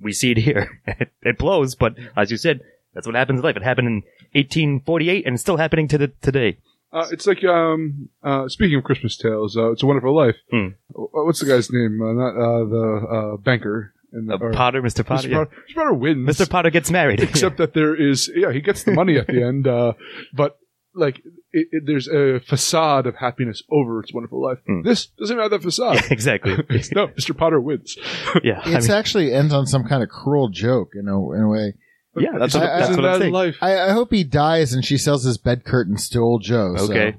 we 0.00 0.12
see 0.12 0.32
it 0.32 0.38
here. 0.38 0.80
it 1.22 1.38
blows, 1.38 1.74
but 1.74 1.96
as 2.16 2.30
you 2.30 2.36
said, 2.36 2.60
that's 2.96 3.06
what 3.06 3.14
happens 3.14 3.38
in 3.38 3.44
life. 3.44 3.56
It 3.56 3.62
happened 3.62 3.86
in 3.88 3.94
1848, 4.32 5.26
and 5.26 5.34
it's 5.34 5.42
still 5.42 5.56
happening 5.58 5.86
to 5.88 5.98
the, 5.98 6.08
today. 6.20 6.58
Uh, 6.92 7.06
it's 7.10 7.26
like 7.26 7.44
um 7.44 8.08
uh 8.22 8.48
speaking 8.48 8.78
of 8.78 8.84
Christmas 8.84 9.16
tales, 9.18 9.56
uh, 9.56 9.72
it's 9.72 9.82
a 9.82 9.86
Wonderful 9.86 10.16
Life. 10.16 10.36
Hmm. 10.50 10.68
Uh, 10.90 11.02
What's 11.24 11.40
the 11.40 11.46
guy's 11.46 11.70
name? 11.70 12.00
Uh, 12.00 12.12
not 12.12 12.30
uh, 12.30 12.64
the 12.64 13.06
uh, 13.12 13.36
banker. 13.38 13.92
And 14.12 14.32
Uh, 14.32 14.38
Potter, 14.52 14.80
Mr. 14.82 15.04
Potter, 15.04 15.28
Mr. 15.28 15.30
yeah. 15.30 15.36
Potter, 15.44 15.50
Mr. 15.68 15.74
Potter 15.74 15.92
wins. 15.94 16.28
Mr. 16.28 16.48
Potter 16.48 16.70
gets 16.70 16.90
married. 16.90 17.20
Except 17.28 17.58
that 17.58 17.74
there 17.74 17.94
is, 17.94 18.30
yeah, 18.34 18.52
he 18.52 18.60
gets 18.60 18.84
the 18.84 18.92
money 18.92 19.18
at 19.18 19.26
the 19.26 19.42
end, 19.46 19.66
uh, 19.66 19.92
but 20.32 20.56
like 20.94 21.18
it, 21.52 21.66
it, 21.72 21.82
there's 21.86 22.08
a 22.08 22.40
facade 22.40 23.06
of 23.06 23.16
happiness 23.16 23.62
over 23.70 24.00
It's 24.00 24.14
Wonderful 24.14 24.40
Life. 24.42 24.58
Hmm. 24.66 24.82
This 24.82 25.06
doesn't 25.18 25.38
have 25.38 25.50
that 25.50 25.62
facade. 25.62 25.96
yeah, 25.96 26.02
exactly. 26.10 26.52
no, 26.94 27.08
Mr. 27.08 27.36
Potter 27.36 27.60
wins. 27.60 27.98
yeah, 28.42 28.62
I 28.64 28.78
mean, 28.80 28.90
actually 28.92 29.34
ends 29.34 29.52
on 29.52 29.66
some 29.66 29.84
kind 29.84 30.02
of 30.04 30.08
cruel 30.08 30.48
joke 30.50 30.92
in 30.94 31.08
a, 31.08 31.32
in 31.32 31.42
a 31.42 31.48
way. 31.48 31.74
Yeah, 32.22 32.38
that's 32.38 32.54
what, 32.54 32.62
I- 32.62 32.66
I- 32.66 32.78
that's 32.78 32.90
Isn't 32.90 33.02
what 33.02 33.12
I'm 33.14 33.20
saying. 33.20 33.32
life? 33.32 33.56
I, 33.60 33.78
I 33.78 33.90
hope 33.92 34.12
he 34.12 34.24
dies 34.24 34.72
and 34.72 34.84
she 34.84 34.96
sells 34.98 35.24
his 35.24 35.38
bed 35.38 35.64
curtains 35.64 36.08
to 36.10 36.18
old 36.20 36.42
Joe. 36.42 36.74
so- 36.76 36.84
Okay. 36.84 37.16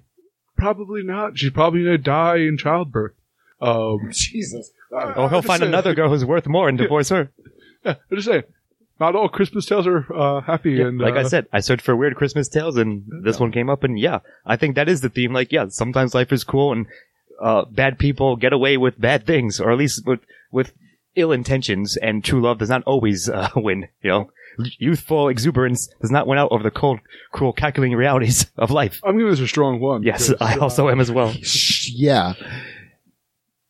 Probably 0.57 1.03
not. 1.03 1.37
She's 1.37 1.51
probably 1.51 1.83
gonna 1.83 1.97
die 1.99 2.37
in 2.37 2.57
childbirth. 2.57 3.13
Um, 3.61 4.09
Jesus. 4.11 4.71
uh, 4.91 5.13
Or 5.15 5.29
he'll 5.29 5.41
find 5.43 5.59
saying- 5.59 5.71
another 5.71 5.93
girl 5.93 6.09
who's 6.09 6.25
worth 6.25 6.47
more 6.47 6.67
and 6.67 6.77
divorce 6.77 7.09
her. 7.09 7.31
Yeah, 7.85 7.95
I'm 8.09 8.17
just 8.17 8.27
saying. 8.27 8.43
Not 8.99 9.15
all 9.15 9.29
Christmas 9.29 9.67
tales 9.67 9.85
are 9.85 10.11
uh, 10.11 10.41
happy, 10.41 10.81
and 10.81 10.97
like 10.97 11.13
I 11.13 11.21
uh, 11.21 11.29
said, 11.29 11.45
I 11.53 11.59
searched 11.59 11.83
for 11.83 11.95
weird 11.95 12.15
Christmas 12.15 12.47
tales, 12.49 12.77
and 12.77 13.03
this 13.23 13.39
one 13.39 13.51
came 13.51 13.69
up. 13.69 13.83
And 13.83 13.99
yeah, 13.99 14.21
I 14.43 14.55
think 14.57 14.73
that 14.75 14.89
is 14.89 15.01
the 15.01 15.09
theme. 15.09 15.31
Like, 15.33 15.51
yeah, 15.51 15.67
sometimes 15.69 16.15
life 16.15 16.31
is 16.33 16.43
cool, 16.43 16.71
and 16.71 16.87
uh, 17.39 17.65
bad 17.65 17.99
people 17.99 18.35
get 18.35 18.53
away 18.53 18.75
with 18.77 18.99
bad 18.99 19.27
things, 19.27 19.59
or 19.61 19.71
at 19.71 19.77
least 19.77 20.07
with 20.07 20.21
with 20.51 20.73
ill 21.17 21.31
intentions. 21.31 21.97
And 21.97 22.23
true 22.23 22.41
love 22.41 22.59
does 22.59 22.69
not 22.69 22.83
always 22.83 23.27
uh, 23.29 23.49
win. 23.55 23.87
You 24.01 24.09
know, 24.09 24.31
youthful 24.79 25.27
exuberance 25.29 25.87
does 26.01 26.11
not 26.11 26.27
win 26.27 26.37
out 26.37 26.51
over 26.51 26.63
the 26.63 26.71
cold, 26.71 26.99
cruel, 27.31 27.53
calculating 27.53 27.97
realities 27.97 28.47
of 28.57 28.71
life. 28.71 29.01
I'm 29.03 29.17
giving 29.17 29.31
this 29.31 29.39
a 29.39 29.47
strong 29.47 29.79
one. 29.79 30.03
Yes, 30.03 30.29
because, 30.29 30.41
I 30.41 30.55
uh, 30.55 30.61
also 30.61 30.89
am 30.89 30.99
as 30.99 31.11
well. 31.11 31.33
Shh, 31.33 31.89
Yeah. 31.93 32.33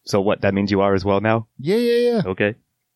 So 0.06 0.22
what? 0.22 0.42
That 0.42 0.54
means 0.54 0.72
you 0.72 0.82
are 0.82 0.94
as 0.94 1.04
well 1.04 1.20
now. 1.20 1.48
Yeah, 1.60 1.76
yeah, 1.76 2.12
yeah. 2.12 2.22
Okay. 2.28 2.56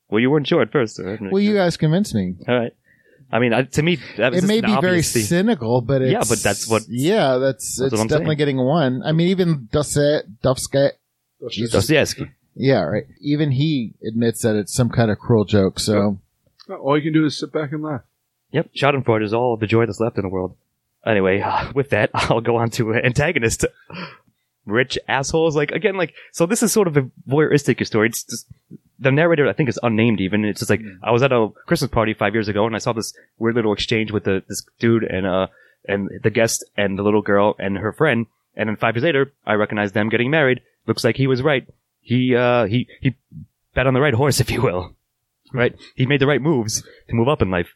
Well, 0.09 0.19
you 0.21 0.29
weren't 0.29 0.47
sure 0.47 0.61
at 0.61 0.71
first. 0.71 0.99
Well, 1.03 1.39
you 1.41 1.53
guys 1.53 1.77
convinced 1.77 2.13
me. 2.15 2.35
All 2.47 2.57
right. 2.57 2.73
I 3.33 3.39
mean, 3.39 3.53
I, 3.53 3.63
to 3.63 3.81
me, 3.81 3.97
that 4.17 4.33
was 4.33 4.43
It 4.43 4.47
may 4.47 4.59
be 4.59 4.75
very 4.81 5.01
theme. 5.01 5.23
cynical, 5.23 5.79
but 5.81 6.01
it's, 6.01 6.11
Yeah, 6.11 6.23
but 6.27 6.43
that's 6.43 6.67
what- 6.69 6.83
Yeah, 6.89 7.37
that's, 7.37 7.77
That's 7.77 7.93
it's 7.93 8.01
definitely 8.03 8.25
saying. 8.27 8.37
getting 8.37 8.57
one. 8.57 9.03
I 9.03 9.13
mean, 9.13 9.29
even 9.29 9.69
Jesus. 11.49 11.71
Dostoevsky. 11.71 12.31
Yeah, 12.55 12.81
right. 12.81 13.05
Even 13.19 13.51
he 13.51 13.93
admits 14.05 14.41
that 14.41 14.55
it's 14.55 14.73
some 14.73 14.89
kind 14.89 15.11
of 15.11 15.19
cruel 15.19 15.45
joke. 15.45 15.79
So 15.79 16.19
All 16.69 16.97
you 16.97 17.03
can 17.03 17.13
do 17.13 17.25
is 17.25 17.37
sit 17.37 17.51
back 17.51 17.71
and 17.71 17.81
laugh. 17.81 18.01
Yep, 18.51 18.71
Schadenfreude 18.75 19.23
is 19.23 19.33
all 19.33 19.55
the 19.57 19.67
joy 19.67 19.85
that's 19.85 19.99
left 19.99 20.17
in 20.17 20.23
the 20.23 20.29
world. 20.29 20.55
Anyway, 21.05 21.43
with 21.75 21.89
that, 21.91 22.09
I'll 22.13 22.41
go 22.41 22.57
on 22.57 22.69
to 22.71 22.91
an 22.91 23.05
antagonist. 23.05 23.65
Rich 24.65 24.99
assholes, 25.07 25.55
like 25.55 25.71
again, 25.71 25.95
like 25.97 26.13
so. 26.31 26.45
This 26.45 26.61
is 26.61 26.71
sort 26.71 26.87
of 26.87 26.95
a 26.95 27.09
voyeuristic 27.27 27.83
story. 27.87 28.09
It's 28.09 28.23
just 28.23 28.45
the 28.99 29.11
narrator, 29.11 29.49
I 29.49 29.53
think, 29.53 29.69
is 29.69 29.79
unnamed. 29.81 30.21
Even 30.21 30.45
it's 30.45 30.59
just 30.59 30.69
like 30.69 30.81
I 31.01 31.09
was 31.09 31.23
at 31.23 31.31
a 31.31 31.49
Christmas 31.65 31.89
party 31.89 32.13
five 32.13 32.35
years 32.35 32.47
ago, 32.47 32.67
and 32.67 32.75
I 32.75 32.79
saw 32.79 32.93
this 32.93 33.11
weird 33.39 33.55
little 33.55 33.73
exchange 33.73 34.11
with 34.11 34.25
the 34.25 34.43
this 34.47 34.63
dude 34.77 35.03
and 35.03 35.25
uh 35.25 35.47
and 35.87 36.11
the 36.21 36.29
guest 36.29 36.63
and 36.77 36.97
the 36.97 37.01
little 37.01 37.23
girl 37.23 37.55
and 37.57 37.75
her 37.79 37.91
friend. 37.91 38.27
And 38.55 38.69
then 38.69 38.75
five 38.75 38.95
years 38.95 39.03
later, 39.03 39.33
I 39.47 39.53
recognized 39.53 39.95
them 39.95 40.09
getting 40.09 40.29
married. 40.29 40.61
Looks 40.85 41.03
like 41.03 41.17
he 41.17 41.25
was 41.25 41.41
right. 41.41 41.67
He 42.01 42.35
uh 42.35 42.65
he 42.65 42.87
he 42.99 43.15
bet 43.73 43.87
on 43.87 43.93
the 43.93 44.01
right 44.01 44.13
horse, 44.13 44.39
if 44.41 44.51
you 44.51 44.61
will. 44.61 44.95
Right? 45.53 45.75
He 45.95 46.05
made 46.05 46.21
the 46.21 46.27
right 46.27 46.41
moves 46.41 46.81
to 47.09 47.15
move 47.15 47.27
up 47.27 47.41
in 47.41 47.51
life. 47.51 47.75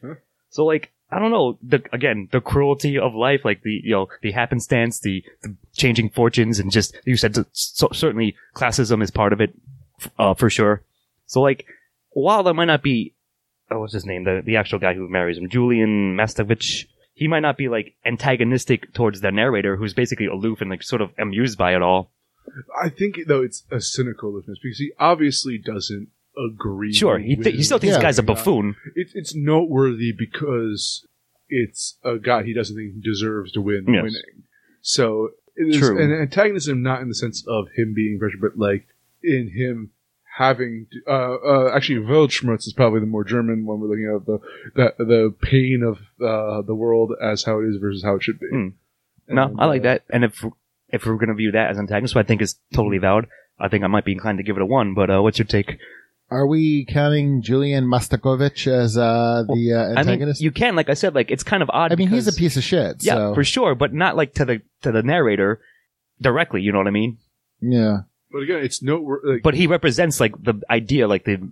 So 0.50 0.64
like 0.64 0.92
I 1.10 1.20
don't 1.20 1.30
know. 1.30 1.58
The, 1.62 1.82
again, 1.92 2.28
the 2.32 2.40
cruelty 2.40 2.98
of 2.98 3.14
life, 3.14 3.44
like 3.44 3.62
the 3.62 3.80
you 3.84 3.92
know 3.92 4.08
the 4.22 4.32
happenstance, 4.32 4.98
the, 5.00 5.22
the 5.42 5.54
changing 5.72 6.10
fortunes, 6.10 6.58
and 6.58 6.70
just 6.70 6.96
you 7.04 7.16
said 7.16 7.36
so, 7.52 7.88
certainly 7.92 8.34
classism 8.56 9.02
is 9.02 9.10
part 9.12 9.32
of 9.32 9.40
it, 9.40 9.54
uh, 10.18 10.34
for 10.34 10.50
sure. 10.50 10.82
So 11.26 11.40
like, 11.40 11.66
while 12.10 12.42
that 12.42 12.54
might 12.54 12.64
not 12.64 12.82
be, 12.82 13.14
oh, 13.70 13.80
what's 13.80 13.92
his 13.92 14.04
name? 14.04 14.24
The 14.24 14.42
the 14.44 14.56
actual 14.56 14.80
guy 14.80 14.94
who 14.94 15.08
marries 15.08 15.38
him, 15.38 15.48
Julian 15.48 16.16
Mastakovich. 16.16 16.86
He 17.14 17.28
might 17.28 17.40
not 17.40 17.56
be 17.56 17.68
like 17.68 17.94
antagonistic 18.04 18.92
towards 18.92 19.22
the 19.22 19.30
narrator, 19.30 19.76
who's 19.76 19.94
basically 19.94 20.26
aloof 20.26 20.60
and 20.60 20.68
like 20.68 20.82
sort 20.82 21.00
of 21.00 21.12
amused 21.18 21.56
by 21.56 21.74
it 21.74 21.80
all. 21.80 22.10
I 22.82 22.88
think 22.88 23.18
though 23.26 23.42
it's 23.42 23.64
a 23.70 23.80
cynical 23.80 24.30
aloofness 24.30 24.58
because 24.62 24.78
he 24.78 24.92
obviously 24.98 25.58
doesn't 25.58 26.08
agree. 26.38 26.92
Sure, 26.92 27.18
he, 27.18 27.36
th- 27.36 27.56
he 27.56 27.62
still 27.62 27.78
thinks 27.78 27.96
Yeah. 27.96 28.02
guy's 28.02 28.18
a 28.18 28.22
buffoon. 28.22 28.76
It's 28.94 29.14
it's 29.14 29.34
noteworthy 29.34 30.12
because 30.12 31.06
it's 31.48 31.96
a 32.04 32.18
guy 32.18 32.42
he 32.42 32.52
doesn't 32.52 32.76
think 32.76 33.02
deserves 33.02 33.52
to 33.52 33.60
win 33.60 33.84
Yes. 33.88 34.02
winning. 34.02 34.42
So 34.82 35.30
it 35.54 35.68
is 35.74 35.78
True. 35.78 36.00
an 36.02 36.12
antagonism, 36.12 36.82
not 36.82 37.00
in 37.02 37.08
the 37.08 37.14
sense 37.14 37.44
of 37.46 37.68
him 37.76 37.94
being 37.94 38.18
pressure, 38.18 38.38
but 38.40 38.58
like 38.58 38.86
in 39.22 39.50
him 39.50 39.90
having 40.36 40.86
to, 40.92 41.00
uh, 41.10 41.36
uh, 41.36 41.72
actually 41.74 42.00
Weltschmerz 42.06 42.66
is 42.66 42.74
probably 42.74 43.00
the 43.00 43.06
more 43.06 43.24
German 43.24 43.64
one. 43.64 43.80
We're 43.80 43.88
looking 43.88 44.14
at 44.14 44.26
the 44.26 44.38
the, 44.74 45.04
the 45.04 45.34
pain 45.40 45.82
of 45.82 45.98
uh, 46.20 46.60
the 46.62 46.74
world 46.74 47.12
as 47.22 47.44
how 47.44 47.60
it 47.60 47.64
is 47.68 47.76
versus 47.80 48.02
how 48.04 48.16
it 48.16 48.22
should 48.22 48.38
be. 48.38 48.48
Hmm. 48.48 48.68
No, 49.28 49.44
And, 49.46 49.60
I 49.60 49.64
like 49.66 49.80
uh, 49.80 49.84
that. 49.84 50.04
And 50.10 50.24
if 50.24 50.44
if 50.88 51.06
we're 51.06 51.16
going 51.16 51.28
to 51.28 51.34
view 51.34 51.52
that 51.52 51.70
as 51.70 51.78
antagonist, 51.78 52.14
which 52.14 52.24
I 52.24 52.26
think 52.26 52.42
is 52.42 52.56
totally 52.72 52.98
valid, 52.98 53.26
I 53.58 53.68
think 53.68 53.84
I 53.84 53.88
might 53.88 54.04
be 54.04 54.12
inclined 54.12 54.38
to 54.38 54.44
give 54.44 54.56
it 54.56 54.62
a 54.62 54.66
one. 54.66 54.94
But 54.94 55.10
uh, 55.10 55.22
what's 55.22 55.38
your 55.38 55.46
take? 55.46 55.78
Are 56.28 56.46
we 56.46 56.84
counting 56.86 57.42
Julian 57.42 57.84
Mastakovich 57.84 58.66
as 58.66 58.96
uh, 58.98 59.44
the 59.46 59.72
uh, 59.72 59.82
I 59.82 59.88
mean, 59.88 59.98
antagonist? 59.98 60.40
you 60.40 60.50
can, 60.50 60.74
like 60.74 60.88
I 60.88 60.94
said, 60.94 61.14
like 61.14 61.30
it's 61.30 61.44
kind 61.44 61.62
of 61.62 61.70
odd. 61.72 61.92
I 61.92 61.94
mean, 61.94 62.08
he's 62.08 62.26
a 62.26 62.32
piece 62.32 62.56
of 62.56 62.64
shit. 62.64 62.96
Yeah, 63.00 63.14
so, 63.14 63.34
for 63.34 63.44
sure, 63.44 63.74
but 63.76 63.94
not 63.94 64.16
like 64.16 64.34
to 64.34 64.44
the 64.44 64.62
to 64.82 64.90
the 64.90 65.02
narrator 65.02 65.60
directly. 66.20 66.62
You 66.62 66.72
know 66.72 66.78
what 66.78 66.88
I 66.88 66.92
mean? 66.92 67.18
yeah. 67.60 67.98
But 68.32 68.42
again, 68.42 68.58
it's 68.64 68.82
noteworthy. 68.82 69.34
Like, 69.34 69.42
But 69.44 69.54
he 69.54 69.68
represents 69.68 70.18
like 70.18 70.32
the 70.42 70.60
idea, 70.68 71.06
like 71.06 71.24
the 71.24 71.48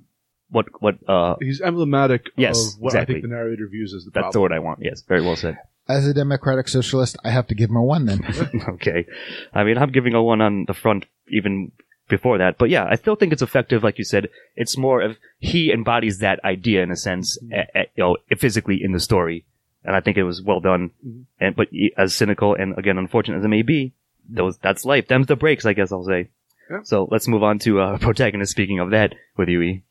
what 0.50 0.67
what 0.83 0.97
uh 1.09 1.37
he's 1.41 1.61
emblematic 1.61 2.31
Yes, 2.37 2.75
of 2.75 2.81
what 2.81 2.91
exactly. 2.91 3.14
I 3.14 3.21
think 3.21 3.31
the 3.31 3.35
narrator 3.35 3.69
views 3.71 3.95
as 3.95 4.05
the 4.05 4.11
that's 4.11 4.33
the 4.33 4.41
word 4.41 4.53
I 4.53 4.59
want. 4.59 4.81
Yes, 4.83 5.03
very 5.03 5.23
well 5.23 5.37
said. 5.37 5.57
As 5.87 6.07
a 6.07 6.14
democratic 6.14 6.69
socialist, 6.69 7.17
I 7.25 7.31
have 7.31 7.47
to 7.49 7.55
give 7.55 7.69
him 7.71 7.76
a 7.76 7.83
one 7.83 8.07
then. 8.07 8.21
okay, 8.69 9.07
I 9.53 9.64
mean 9.64 9.76
I'm 9.79 9.93
giving 9.93 10.14
a 10.14 10.23
one 10.23 10.41
on 10.41 10.64
the 10.67 10.75
front 10.75 11.07
even 11.29 11.73
before 12.09 12.38
that, 12.38 12.59
but 12.59 12.69
yeah, 12.71 12.87
I 12.88 12.97
still 12.97 13.17
think 13.17 13.33
it's 13.33 13.43
effective. 13.43 13.83
Like 13.83 13.99
you 13.99 14.05
said, 14.05 14.29
it's 14.57 14.76
more 14.76 15.00
of 15.03 15.17
he 15.38 15.73
embodies 15.73 16.19
that 16.19 16.43
idea 16.45 16.83
in 16.83 16.91
a 16.91 16.97
sense, 16.97 17.38
a- 17.53 17.79
a- 17.79 17.87
you 17.97 18.03
know, 18.05 18.17
physically 18.38 18.79
in 18.83 18.93
the 18.93 19.00
story, 19.00 19.45
and 19.85 19.95
I 19.97 20.00
think 20.00 20.17
it 20.17 20.23
was 20.25 20.43
well 20.43 20.61
done. 20.61 20.91
Mhm. 21.07 21.25
And 21.41 21.57
but 21.57 21.69
as 21.97 22.14
cynical 22.14 22.55
and 22.55 22.76
again 22.79 22.99
unfortunate 22.99 23.38
as 23.38 23.45
it 23.45 23.49
may 23.49 23.62
be, 23.62 23.93
those 24.29 24.57
that's 24.59 24.85
life. 24.85 25.09
Them's 25.09 25.26
the 25.26 25.37
breaks, 25.37 25.67
I 25.67 25.73
guess 25.75 25.93
I'll 25.93 26.05
say. 26.05 26.29
Yeah. 26.71 26.81
So 26.85 27.09
let's 27.11 27.29
move 27.29 27.43
on 27.43 27.59
to 27.61 27.81
uh, 27.81 27.99
protagonist. 28.09 28.53
Speaking 28.53 28.81
of 28.81 28.91
that, 28.91 29.14
with 29.37 29.49
you, 29.50 29.61
E. 29.61 29.83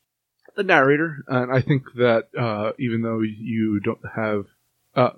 the 0.55 0.63
narrator, 0.63 1.23
and 1.27 1.51
I 1.51 1.61
think 1.61 1.83
that 1.97 2.29
uh, 2.37 2.71
even 2.79 3.01
though 3.03 3.21
you 3.21 3.79
don't 3.79 4.01
have, 4.15 4.45
uh, 4.95 5.11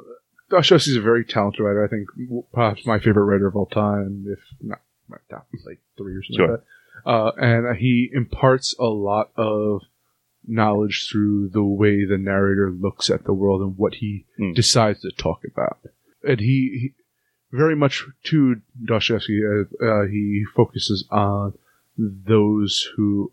Dostoevsky 0.49 0.91
is 0.91 0.97
a 0.97 1.01
very 1.01 1.25
talented 1.25 1.61
writer. 1.61 1.83
I 1.83 1.87
think 1.87 2.07
perhaps 2.53 2.85
my 2.85 2.99
favorite 2.99 3.23
writer 3.25 3.47
of 3.47 3.55
all 3.55 3.65
time, 3.65 4.25
if 4.27 4.39
not 4.61 4.81
my 5.07 5.17
top 5.29 5.47
like 5.65 5.79
three 5.97 6.13
or 6.15 6.23
something 6.23 6.37
Sure. 6.45 6.51
like 6.51 6.59
that. 7.05 7.09
Uh, 7.09 7.31
and 7.37 7.77
he 7.77 8.09
imparts 8.13 8.73
a 8.79 8.85
lot 8.85 9.31
of 9.35 9.81
knowledge 10.47 11.07
through 11.11 11.49
the 11.49 11.63
way 11.63 12.05
the 12.05 12.17
narrator 12.17 12.71
looks 12.71 13.09
at 13.09 13.23
the 13.25 13.33
world 13.33 13.61
and 13.61 13.77
what 13.77 13.95
he 13.95 14.25
Hmm. 14.37 14.53
decides 14.53 15.01
to 15.01 15.11
talk 15.11 15.43
about. 15.43 15.79
And 16.23 16.39
he, 16.39 16.79
he 16.79 16.93
very 17.51 17.75
much 17.75 18.03
to 18.25 18.61
Dostoevsky, 18.83 19.41
uh, 19.45 19.85
uh, 19.85 20.05
he 20.07 20.45
focuses 20.55 21.05
on 21.09 21.53
those 21.97 22.89
who 22.95 23.31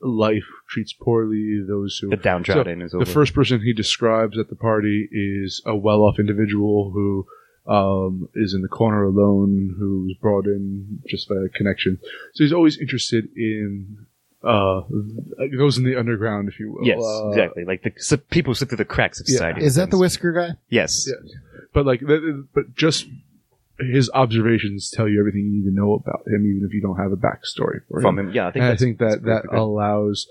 life 0.00 0.44
treats 0.68 0.92
poorly, 0.92 1.60
those 1.66 1.98
who 1.98 2.10
The 2.10 2.16
downtrodden 2.16 2.82
is 2.82 2.94
over. 2.94 3.04
the 3.04 3.10
first 3.10 3.34
person 3.34 3.60
he 3.60 3.72
describes 3.72 4.38
at 4.38 4.48
the 4.48 4.54
party 4.56 5.08
is 5.10 5.60
a 5.66 5.74
well-off 5.76 6.18
individual 6.18 6.90
who 6.92 7.26
um, 7.66 8.28
is 8.34 8.54
in 8.54 8.62
the 8.62 8.68
corner 8.68 9.04
alone, 9.04 9.74
who's 9.78 10.14
brought 10.22 10.46
in 10.46 11.00
just 11.06 11.28
by 11.28 11.34
a 11.44 11.48
connection. 11.50 11.98
So 12.34 12.44
he's 12.44 12.52
always 12.52 12.78
interested 12.78 13.28
in 13.36 14.06
uh, 14.42 14.82
those 15.58 15.76
in 15.78 15.84
the 15.84 15.96
underground, 15.96 16.48
if 16.48 16.58
you 16.60 16.72
will. 16.72 16.86
Yes, 16.86 17.00
Uh, 17.02 17.28
exactly. 17.30 17.64
Like 17.64 17.82
the 17.82 17.92
s- 17.96 18.14
people 18.30 18.52
who 18.52 18.54
slip 18.54 18.68
through 18.70 18.76
the 18.78 18.84
cracks 18.84 19.20
of 19.20 19.26
Yeah. 19.28 19.32
society. 19.32 19.64
Is 19.64 19.74
that 19.74 19.90
the 19.90 19.98
whisker 19.98 20.32
guy? 20.32 20.50
Yes. 20.70 21.08
Yeah. 21.08 21.16
But 21.74 21.84
like, 21.86 22.00
th- 22.06 22.20
th- 22.22 22.36
but 22.54 22.74
just 22.76 23.06
his 23.80 24.10
observations 24.12 24.90
tell 24.90 25.08
you 25.08 25.20
everything 25.20 25.42
you 25.42 25.52
need 25.62 25.64
to 25.70 25.74
know 25.74 25.94
about 25.94 26.26
him, 26.26 26.46
even 26.46 26.66
if 26.68 26.74
you 26.74 26.80
don't 26.80 26.96
have 26.98 27.12
a 27.12 27.16
backstory 27.16 27.80
for 27.88 28.00
From 28.00 28.18
him. 28.18 28.28
him. 28.28 28.34
Yeah, 28.34 28.48
I 28.48 28.50
think 28.52 28.64
I 28.64 28.76
think 28.76 28.98
that 28.98 29.22
that 29.24 29.42
good. 29.48 29.58
allows. 29.58 30.26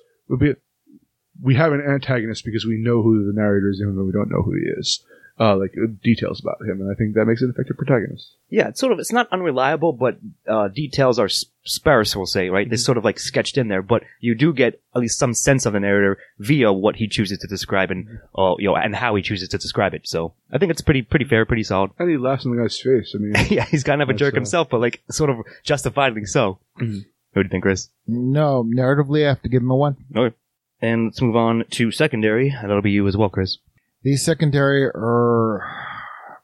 We 1.41 1.53
have 1.55 1.71
an 1.71 1.81
antagonist 1.81 2.43
because 2.45 2.65
we 2.65 2.77
know 2.77 3.01
who 3.03 3.25
the 3.25 3.39
narrator 3.39 3.69
is, 3.69 3.79
even 3.81 3.95
though 3.95 4.03
we 4.05 4.11
don't 4.11 4.29
know 4.31 4.41
who 4.41 4.53
he 4.53 4.65
is. 4.79 5.03
Uh, 5.39 5.55
like 5.55 5.71
uh, 5.77 5.85
details 6.03 6.39
about 6.41 6.57
him, 6.67 6.81
and 6.81 6.89
I 6.91 6.95
think 6.95 7.13
that 7.13 7.25
makes 7.25 7.43
it 7.43 7.45
an 7.45 7.51
effective 7.51 7.77
protagonist. 7.77 8.31
Yeah, 8.49 8.69
it's 8.69 8.79
sort 8.79 8.91
of, 8.91 8.97
it's 8.97 9.11
not 9.11 9.27
unreliable, 9.31 9.93
but 9.93 10.17
uh, 10.47 10.67
details 10.69 11.19
are 11.19 11.29
sparse, 11.63 12.15
we'll 12.15 12.25
say, 12.25 12.49
right? 12.49 12.63
Mm-hmm. 12.65 12.69
They're 12.71 12.77
sort 12.79 12.97
of 12.97 13.03
like 13.05 13.19
sketched 13.19 13.55
in 13.55 13.67
there, 13.67 13.83
but 13.83 14.01
you 14.19 14.33
do 14.33 14.51
get 14.51 14.81
at 14.95 15.01
least 15.01 15.19
some 15.19 15.35
sense 15.35 15.67
of 15.67 15.73
the 15.73 15.79
narrator 15.79 16.17
via 16.39 16.73
what 16.73 16.95
he 16.95 17.07
chooses 17.07 17.37
to 17.37 17.47
describe 17.47 17.91
and, 17.91 18.07
Mm-hmm. 18.07 18.39
uh, 18.41 18.55
you 18.57 18.67
know, 18.69 18.75
and 18.75 18.95
how 18.95 19.13
he 19.13 19.21
chooses 19.21 19.49
to 19.49 19.59
describe 19.59 19.93
it. 19.93 20.07
So 20.07 20.33
I 20.51 20.57
think 20.57 20.71
it's 20.71 20.81
pretty, 20.81 21.03
pretty 21.03 21.25
fair, 21.25 21.45
pretty 21.45 21.61
solid. 21.63 21.91
And 21.99 22.09
he 22.09 22.17
laughs 22.17 22.43
in 22.45 22.55
the 22.55 22.61
guy's 22.61 22.79
face. 22.79 23.13
I 23.13 23.19
mean, 23.19 23.33
yeah, 23.51 23.65
he's 23.65 23.83
kind 23.83 24.01
of 24.01 24.09
a 24.09 24.13
jerk 24.15 24.33
uh, 24.33 24.37
himself, 24.37 24.69
but 24.71 24.81
like 24.81 25.01
sort 25.11 25.29
of 25.29 25.37
justifiably 25.63 26.25
so. 26.25 26.57
Mhm. 26.79 27.05
What 27.33 27.43
do 27.43 27.47
you 27.47 27.49
think, 27.51 27.61
Chris? 27.63 27.89
No, 28.07 28.63
narratively, 28.63 29.23
I 29.23 29.29
have 29.29 29.43
to 29.43 29.49
give 29.49 29.61
him 29.61 29.69
a 29.69 29.75
one. 29.75 29.97
Okay. 30.15 30.35
And 30.81 31.05
let's 31.05 31.21
move 31.21 31.35
on 31.35 31.65
to 31.71 31.91
secondary. 31.91 32.49
and 32.49 32.63
That'll 32.69 32.81
be 32.81 32.89
you 32.91 33.07
as 33.07 33.15
well, 33.15 33.29
Chris. 33.29 33.59
These 34.03 34.23
secondary 34.23 34.83
are 34.83 35.61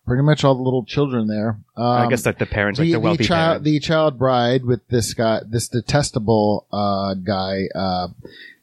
pretty 0.05 0.24
much 0.24 0.43
all 0.43 0.55
the 0.55 0.62
little 0.62 0.86
children 0.86 1.27
there. 1.27 1.60
Um, 1.77 1.86
I 1.86 2.10
guess 2.10 2.25
like 2.25 2.39
the 2.39 2.45
parents, 2.45 2.79
like 2.79 2.88
the, 2.88 2.93
the 2.93 3.00
wealthy 3.00 3.24
the 3.24 3.27
child, 3.27 3.63
parents. 3.63 3.65
the 3.65 3.79
child 3.79 4.19
bride 4.19 4.65
with 4.65 4.88
this 4.89 5.13
guy, 5.13 5.41
this 5.48 5.67
detestable 5.67 6.67
uh, 6.72 7.13
guy, 7.15 7.63
uh, 7.75 8.07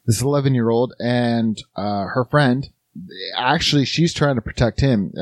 this 0.05 0.21
eleven 0.21 0.53
year 0.53 0.69
old, 0.69 0.93
and 0.99 1.61
uh, 1.75 2.05
her 2.05 2.25
friend. 2.29 2.69
Actually, 3.37 3.85
she's 3.85 4.13
trying 4.13 4.35
to 4.35 4.41
protect 4.41 4.81
him. 4.81 5.13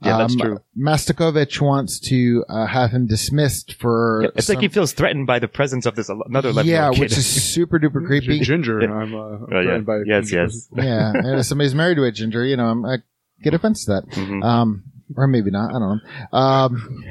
Yeah, 0.00 0.18
that's 0.18 0.34
um, 0.34 0.38
true. 0.40 0.58
Mastakovich 0.78 1.60
wants 1.60 1.98
to 2.08 2.44
uh, 2.48 2.66
have 2.66 2.92
him 2.92 3.08
dismissed 3.08 3.74
for. 3.74 4.20
Yeah, 4.24 4.30
it's 4.36 4.48
like 4.48 4.60
he 4.60 4.68
feels 4.68 4.92
threatened 4.92 5.26
by 5.26 5.40
the 5.40 5.48
presence 5.48 5.86
of 5.86 5.96
this 5.96 6.08
another 6.08 6.50
11 6.50 6.70
yeah, 6.70 6.90
kid. 6.90 7.00
which 7.00 7.18
is 7.18 7.26
super 7.54 7.80
duper 7.80 8.06
creepy. 8.06 8.38
Ginger, 8.40 8.80
Yeah. 8.80 8.92
I'm 8.92 9.12
uh, 9.14 9.18
Oh, 9.18 9.46
yeah. 9.50 9.62
threatened 9.62 9.86
by 9.86 9.98
Yes, 10.06 10.28
ginger 10.30 10.42
yes. 10.44 10.68
yeah, 10.76 11.12
and 11.14 11.40
if 11.40 11.46
somebody's 11.46 11.74
married 11.74 11.96
to 11.96 12.04
a 12.04 12.12
ginger, 12.12 12.44
you 12.44 12.56
know, 12.56 12.66
I'm, 12.66 12.84
I 12.84 12.98
get 13.42 13.54
offense 13.54 13.84
to 13.86 13.92
that. 13.94 14.06
Mhm. 14.10 14.44
Um, 14.44 14.84
or 15.16 15.26
maybe 15.26 15.50
not. 15.50 15.70
I 15.74 15.78
don't 15.80 16.00
know. 16.32 16.38
Um, 16.38 17.04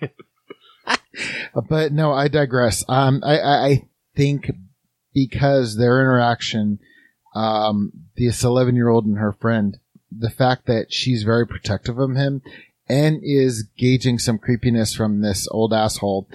but 1.68 1.92
no, 1.92 2.12
I 2.12 2.28
digress. 2.28 2.84
Um, 2.88 3.22
I, 3.24 3.38
I, 3.38 3.66
I 3.66 3.88
think 4.16 4.50
because 5.14 5.76
their 5.76 6.00
interaction, 6.00 6.78
um, 7.34 7.92
this 8.16 8.42
11 8.44 8.74
year 8.76 8.88
old 8.88 9.06
and 9.06 9.18
her 9.18 9.32
friend, 9.32 9.76
the 10.10 10.30
fact 10.30 10.66
that 10.66 10.92
she's 10.92 11.22
very 11.22 11.46
protective 11.46 11.98
of 11.98 12.14
him 12.14 12.42
and 12.88 13.20
is 13.22 13.64
gauging 13.76 14.18
some 14.18 14.38
creepiness 14.38 14.94
from 14.94 15.20
this 15.20 15.48
old 15.50 15.72
asshole, 15.72 16.28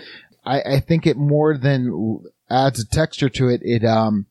I, 0.46 0.62
I 0.62 0.80
think 0.80 1.06
it 1.08 1.18
more 1.18 1.58
than 1.58 2.24
adds 2.50 2.80
a 2.80 2.86
texture 2.86 3.30
to 3.30 3.48
it. 3.50 3.62
It, 3.64 3.86
um, 3.86 4.26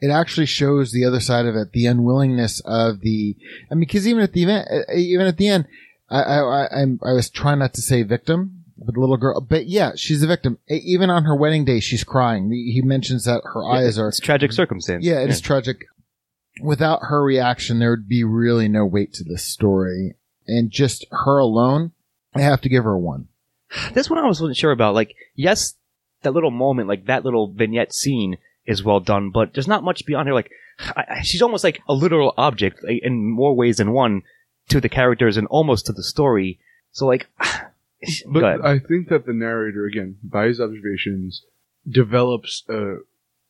it 0.00 0.10
actually 0.10 0.46
shows 0.46 0.92
the 0.92 1.04
other 1.04 1.20
side 1.20 1.44
of 1.46 1.56
it, 1.56 1.72
the 1.72 1.86
unwillingness 1.86 2.60
of 2.64 3.00
the, 3.00 3.36
I 3.70 3.74
mean, 3.74 3.80
because 3.80 4.06
even 4.06 4.22
at 4.22 4.32
the 4.32 4.44
event, 4.44 4.68
uh, 4.70 4.92
even 4.94 5.26
at 5.26 5.36
the 5.36 5.48
end, 5.48 5.66
I, 6.08 6.22
I, 6.22 6.38
I, 6.64 6.80
I'm, 6.82 7.00
I 7.04 7.12
was 7.12 7.28
trying 7.28 7.58
not 7.58 7.74
to 7.74 7.82
say 7.82 8.02
victim, 8.04 8.64
but 8.78 8.94
the 8.94 9.00
little 9.00 9.16
girl, 9.16 9.40
but 9.40 9.66
yeah, 9.66 9.92
she's 9.96 10.22
a 10.22 10.26
victim. 10.28 10.56
Even 10.68 11.10
on 11.10 11.24
her 11.24 11.34
wedding 11.34 11.64
day, 11.64 11.80
she's 11.80 12.04
crying. 12.04 12.50
He 12.50 12.80
mentions 12.80 13.24
that 13.24 13.42
her 13.44 13.66
eyes 13.68 13.98
are, 13.98 14.08
It's 14.08 14.20
tragic 14.20 14.52
circumstance. 14.52 15.04
yeah, 15.04 15.20
it 15.20 15.30
is 15.30 15.40
tragic. 15.40 15.84
Without 16.60 17.00
her 17.04 17.22
reaction, 17.22 17.78
there 17.78 17.90
would 17.90 18.08
be 18.08 18.24
really 18.24 18.68
no 18.68 18.84
weight 18.84 19.12
to 19.14 19.24
this 19.24 19.44
story. 19.44 20.14
And 20.46 20.70
just 20.70 21.06
her 21.10 21.38
alone, 21.38 21.92
I 22.34 22.40
have 22.40 22.60
to 22.62 22.68
give 22.68 22.84
her 22.84 22.96
one. 22.98 23.28
This 23.92 24.08
one 24.08 24.18
I 24.18 24.26
wasn't 24.26 24.56
sure 24.56 24.72
about. 24.72 24.94
Like, 24.94 25.14
yes, 25.34 25.74
that 26.22 26.32
little 26.32 26.50
moment, 26.50 26.88
like 26.88 27.06
that 27.06 27.24
little 27.24 27.52
vignette 27.52 27.92
scene 27.92 28.38
is 28.66 28.82
well 28.82 29.00
done, 29.00 29.30
but 29.30 29.52
there's 29.54 29.68
not 29.68 29.84
much 29.84 30.06
beyond 30.06 30.28
her. 30.28 30.34
Like, 30.34 30.50
I, 30.80 31.04
I- 31.08 31.22
she's 31.22 31.42
almost 31.42 31.64
like 31.64 31.80
a 31.88 31.94
literal 31.94 32.32
object 32.38 32.80
like, 32.82 33.00
in 33.02 33.30
more 33.30 33.54
ways 33.54 33.76
than 33.76 33.92
one 33.92 34.22
to 34.70 34.80
the 34.80 34.88
characters 34.88 35.36
and 35.36 35.46
almost 35.48 35.86
to 35.86 35.92
the 35.92 36.02
story. 36.02 36.58
So, 36.92 37.06
like, 37.06 37.28
But 38.32 38.40
go 38.40 38.46
ahead. 38.46 38.60
I 38.62 38.78
think 38.78 39.08
that 39.08 39.26
the 39.26 39.32
narrator, 39.32 39.84
again, 39.84 40.18
by 40.22 40.46
his 40.46 40.60
observations, 40.60 41.42
develops 41.88 42.62
uh, 42.70 42.96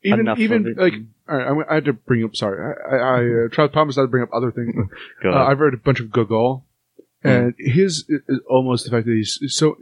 even 0.03 0.19
Enough 0.21 0.39
even 0.39 0.75
like. 0.77 0.93
All 1.27 1.37
right, 1.37 1.47
I'm- 1.47 1.63
I 1.69 1.73
had 1.75 1.85
to 1.85 1.93
bring 1.93 2.23
up. 2.23 2.35
Sorry, 2.35 2.57
I, 2.89 2.95
I, 2.95 2.97
I 2.97 3.45
uh, 3.45 3.47
tried 3.49 3.71
promised 3.73 3.97
I'd 3.99 4.09
bring 4.11 4.23
up 4.23 4.29
other 4.33 4.51
things. 4.51 4.73
Uh. 5.25 5.31
I've 5.33 5.59
read 5.59 5.73
a 5.73 5.77
bunch 5.77 5.99
of 5.99 6.11
Gogol, 6.11 6.65
and 7.23 7.53
his 7.57 8.05
is 8.09 8.21
is 8.27 8.39
almost 8.49 8.85
the 8.85 8.91
fact 8.91 9.05
that 9.05 9.13
he's 9.13 9.39
so 9.47 9.77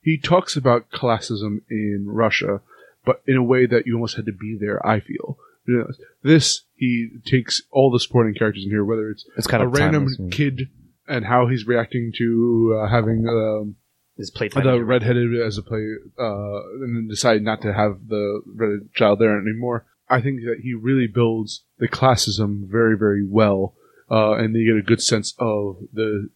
he 0.00 0.16
talks 0.18 0.56
about 0.56 0.90
classism 0.90 1.60
in 1.70 2.04
Russia, 2.08 2.60
but 3.04 3.22
in 3.26 3.36
a 3.36 3.42
way 3.42 3.66
that 3.66 3.86
you 3.86 3.94
almost 3.94 4.16
had 4.16 4.26
to 4.26 4.32
be 4.32 4.56
there. 4.58 4.84
I 4.86 5.00
feel 5.00 5.36
You 5.66 5.78
know, 5.78 5.86
this 6.22 6.62
he 6.76 7.10
takes 7.26 7.60
all 7.70 7.90
the 7.90 8.00
supporting 8.00 8.34
characters 8.34 8.64
in 8.64 8.70
here, 8.70 8.84
whether 8.84 9.10
it's 9.10 9.26
it's 9.36 9.46
kind 9.46 9.62
a 9.62 9.66
of 9.66 9.72
random 9.74 10.06
timeless. 10.08 10.34
kid 10.34 10.68
and 11.06 11.26
how 11.26 11.46
he's 11.48 11.66
reacting 11.66 12.12
to 12.16 12.80
uh, 12.82 12.88
having 12.88 13.26
um, 13.28 13.76
His 14.20 14.30
plate 14.30 14.52
the 14.52 14.84
redheaded 14.84 15.34
as 15.40 15.56
a 15.56 15.62
play, 15.62 15.94
uh, 16.18 16.60
and 16.82 16.94
then 16.94 17.08
decided 17.08 17.42
not 17.42 17.62
to 17.62 17.72
have 17.72 18.06
the 18.06 18.42
redheaded 18.46 18.92
child 18.92 19.18
there 19.18 19.38
anymore. 19.40 19.86
I 20.10 20.20
think 20.20 20.40
that 20.42 20.58
he 20.62 20.74
really 20.74 21.06
builds 21.06 21.64
the 21.78 21.88
classism 21.88 22.68
very, 22.70 22.98
very 22.98 23.26
well, 23.26 23.74
uh, 24.10 24.32
and 24.32 24.54
you 24.54 24.74
get 24.74 24.78
a 24.78 24.86
good 24.86 25.00
sense 25.02 25.34
of 25.38 25.78
the, 25.92 26.28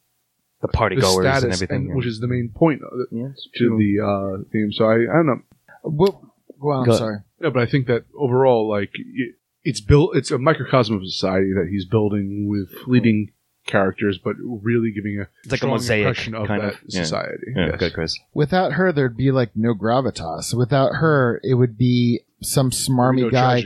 the 0.63 0.69
party 0.69 0.97
the 0.97 1.03
goers 1.03 1.27
status, 1.27 1.45
and 1.45 1.53
everything. 1.53 1.89
and- 1.89 1.97
which 1.97 2.07
is 2.07 2.21
the 2.21 2.27
main 2.27 2.49
point 2.55 2.81
of 2.83 3.01
it, 3.01 3.09
yeah, 3.11 3.29
to 3.57 3.77
the 3.77 4.01
uh, 4.01 4.45
theme. 4.51 4.73
So 4.73 4.87
I, 4.87 4.95
I 4.95 5.17
don't 5.17 5.27
know. 5.27 5.43
Well, 5.83 6.35
well 6.59 6.79
I'm 6.81 6.87
Go- 6.87 6.97
sorry. 6.97 7.19
No, 7.41 7.51
but 7.51 7.63
I 7.63 7.67
think 7.67 7.87
that 7.89 8.05
overall, 8.17 8.67
like 8.67 8.93
it, 8.95 9.35
it's 9.63 9.83
built, 9.83 10.17
it's 10.17 10.31
a 10.31 10.39
microcosm 10.39 10.97
of 10.97 11.05
society 11.05 11.53
that 11.53 11.69
he's 11.71 11.85
building 11.85 12.49
with 12.49 12.71
fleeting 12.85 13.33
characters, 13.67 14.19
but 14.23 14.37
really 14.39 14.91
giving 14.93 15.19
a 15.21 15.27
It's 15.43 15.53
like 15.53 15.55
a 15.55 15.57
strong 15.59 15.71
mosaic 15.73 16.07
impression 16.07 16.35
of 16.35 16.47
kind 16.47 16.63
that 16.63 16.75
of. 16.75 16.81
Society. 16.91 17.53
Yeah, 17.57 17.67
Yes. 17.71 17.79
good, 17.79 17.93
Chris. 17.95 18.19
Without 18.35 18.73
her, 18.75 18.93
there'd 18.93 19.17
be 19.17 19.31
like 19.31 19.51
no 19.57 19.75
gravitas. 19.75 20.55
Without 20.55 20.97
her, 20.97 21.41
it 21.43 21.55
would 21.55 21.79
be 21.79 22.21
some 22.43 22.71
smarmy 22.71 23.23
No 23.23 23.31
guy. 23.31 23.65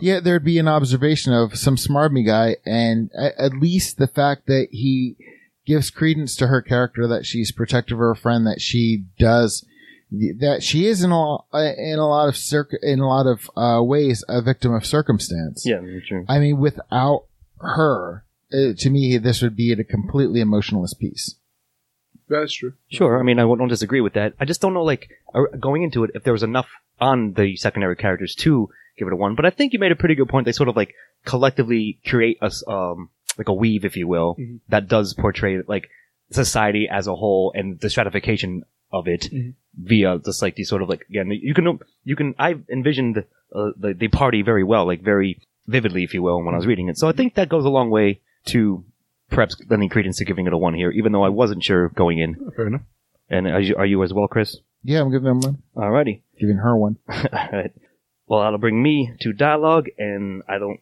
Yeah, 0.00 0.20
there'd 0.20 0.44
be 0.44 0.58
an 0.58 0.68
observation 0.68 1.32
of 1.32 1.56
some 1.56 1.76
smarmy 1.76 2.24
guy, 2.24 2.56
and 2.64 3.10
at, 3.18 3.34
at 3.38 3.52
least 3.60 3.98
the 3.98 4.06
fact 4.06 4.46
that 4.46 4.68
he 4.70 5.16
gives 5.66 5.90
credence 5.90 6.36
to 6.36 6.46
her 6.46 6.62
character, 6.62 7.06
that 7.08 7.26
she's 7.26 7.50
protective 7.52 7.96
of 7.96 8.00
her 8.00 8.14
friend, 8.14 8.46
that 8.46 8.60
she 8.60 9.04
does, 9.18 9.64
that 10.12 10.62
she 10.62 10.86
is 10.86 11.02
in 11.02 11.10
a 11.10 11.18
lot, 11.20 11.44
in 11.52 11.98
a 11.98 12.06
lot 12.08 12.28
of 12.28 12.36
circ, 12.36 12.70
in 12.82 13.00
a 13.00 13.08
lot 13.08 13.26
of 13.26 13.50
uh, 13.56 13.82
ways 13.82 14.24
a 14.28 14.40
victim 14.42 14.72
of 14.72 14.86
circumstance. 14.86 15.64
Yeah, 15.66 15.80
true. 16.06 16.24
I 16.28 16.38
mean, 16.38 16.58
without 16.58 17.24
her, 17.60 18.24
uh, 18.52 18.72
to 18.76 18.90
me, 18.90 19.18
this 19.18 19.42
would 19.42 19.56
be 19.56 19.72
a 19.72 19.84
completely 19.84 20.40
emotionless 20.40 20.94
piece. 20.94 21.36
That's 22.28 22.52
true. 22.54 22.74
Sure. 22.88 23.18
I 23.18 23.22
mean, 23.22 23.38
I 23.38 23.42
don't 23.42 23.68
disagree 23.68 24.00
with 24.00 24.12
that. 24.14 24.34
I 24.38 24.44
just 24.44 24.60
don't 24.60 24.74
know, 24.74 24.84
like, 24.84 25.10
uh, 25.34 25.44
going 25.58 25.82
into 25.82 26.04
it, 26.04 26.10
if 26.14 26.22
there 26.22 26.32
was 26.32 26.42
enough 26.44 26.68
on 27.00 27.32
the 27.32 27.56
secondary 27.56 27.96
characters 27.96 28.34
to 28.36 28.68
give 28.96 29.08
it 29.08 29.12
a 29.12 29.16
one. 29.16 29.34
But 29.34 29.46
I 29.46 29.50
think 29.50 29.72
you 29.72 29.78
made 29.78 29.90
a 29.92 29.96
pretty 29.96 30.14
good 30.14 30.28
point. 30.28 30.44
They 30.44 30.52
sort 30.52 30.68
of 30.68 30.76
like 30.76 30.94
collectively 31.24 31.98
create 32.06 32.38
a, 32.40 32.46
s- 32.46 32.62
um, 32.68 33.08
like 33.38 33.48
a 33.48 33.52
weave, 33.52 33.84
if 33.84 33.96
you 33.96 34.06
will, 34.06 34.36
Mhm. 34.38 34.60
that 34.68 34.86
does 34.88 35.14
portray 35.14 35.62
like 35.66 35.88
society 36.30 36.88
as 36.88 37.06
a 37.08 37.14
whole 37.16 37.52
and 37.56 37.80
the 37.80 37.90
stratification 37.90 38.62
of 38.92 39.08
it 39.08 39.22
Mhm. 39.32 39.54
via 39.76 40.18
just 40.24 40.42
like 40.42 40.54
these 40.56 40.68
sort 40.68 40.82
of 40.82 40.88
like 40.88 41.06
again, 41.08 41.30
you 41.30 41.54
can 41.54 41.78
you 42.04 42.16
can 42.16 42.34
I 42.38 42.56
envisioned 42.68 43.24
uh, 43.54 43.70
the 43.76 43.94
the 43.94 44.08
party 44.08 44.42
very 44.42 44.62
well, 44.64 44.84
like 44.86 45.02
very 45.02 45.40
vividly, 45.66 46.04
if 46.04 46.14
you 46.14 46.22
will, 46.22 46.42
when 46.42 46.54
I 46.54 46.58
was 46.58 46.66
reading 46.66 46.88
it. 46.88 46.98
So 46.98 47.08
I 47.08 47.12
think 47.12 47.34
that 47.34 47.48
goes 47.48 47.64
a 47.64 47.68
long 47.70 47.90
way 47.90 48.20
to 48.46 48.84
perhaps 49.30 49.56
lending 49.68 49.88
credence 49.88 50.18
to 50.18 50.24
giving 50.24 50.46
it 50.46 50.52
a 50.52 50.58
one 50.58 50.74
here, 50.74 50.90
even 50.90 51.12
though 51.12 51.24
I 51.24 51.28
wasn't 51.28 51.62
sure 51.62 51.88
going 51.90 52.18
in. 52.18 52.50
Fair 52.56 52.66
enough. 52.66 52.82
And 53.28 53.46
are 53.46 53.60
you, 53.60 53.76
are 53.76 53.86
you 53.86 54.02
as 54.02 54.12
well, 54.12 54.26
Chris? 54.28 54.56
Yeah, 54.82 55.00
I'm 55.00 55.10
giving 55.10 55.28
him 55.28 55.40
one. 55.40 55.62
Alrighty. 55.76 56.22
Giving 56.38 56.56
her 56.56 56.76
one. 56.76 56.96
Alright. 57.08 57.72
Well, 58.26 58.40
that'll 58.40 58.58
bring 58.58 58.82
me 58.82 59.12
to 59.20 59.32
dialogue, 59.32 59.88
and 59.98 60.42
I 60.48 60.58
don't 60.58 60.80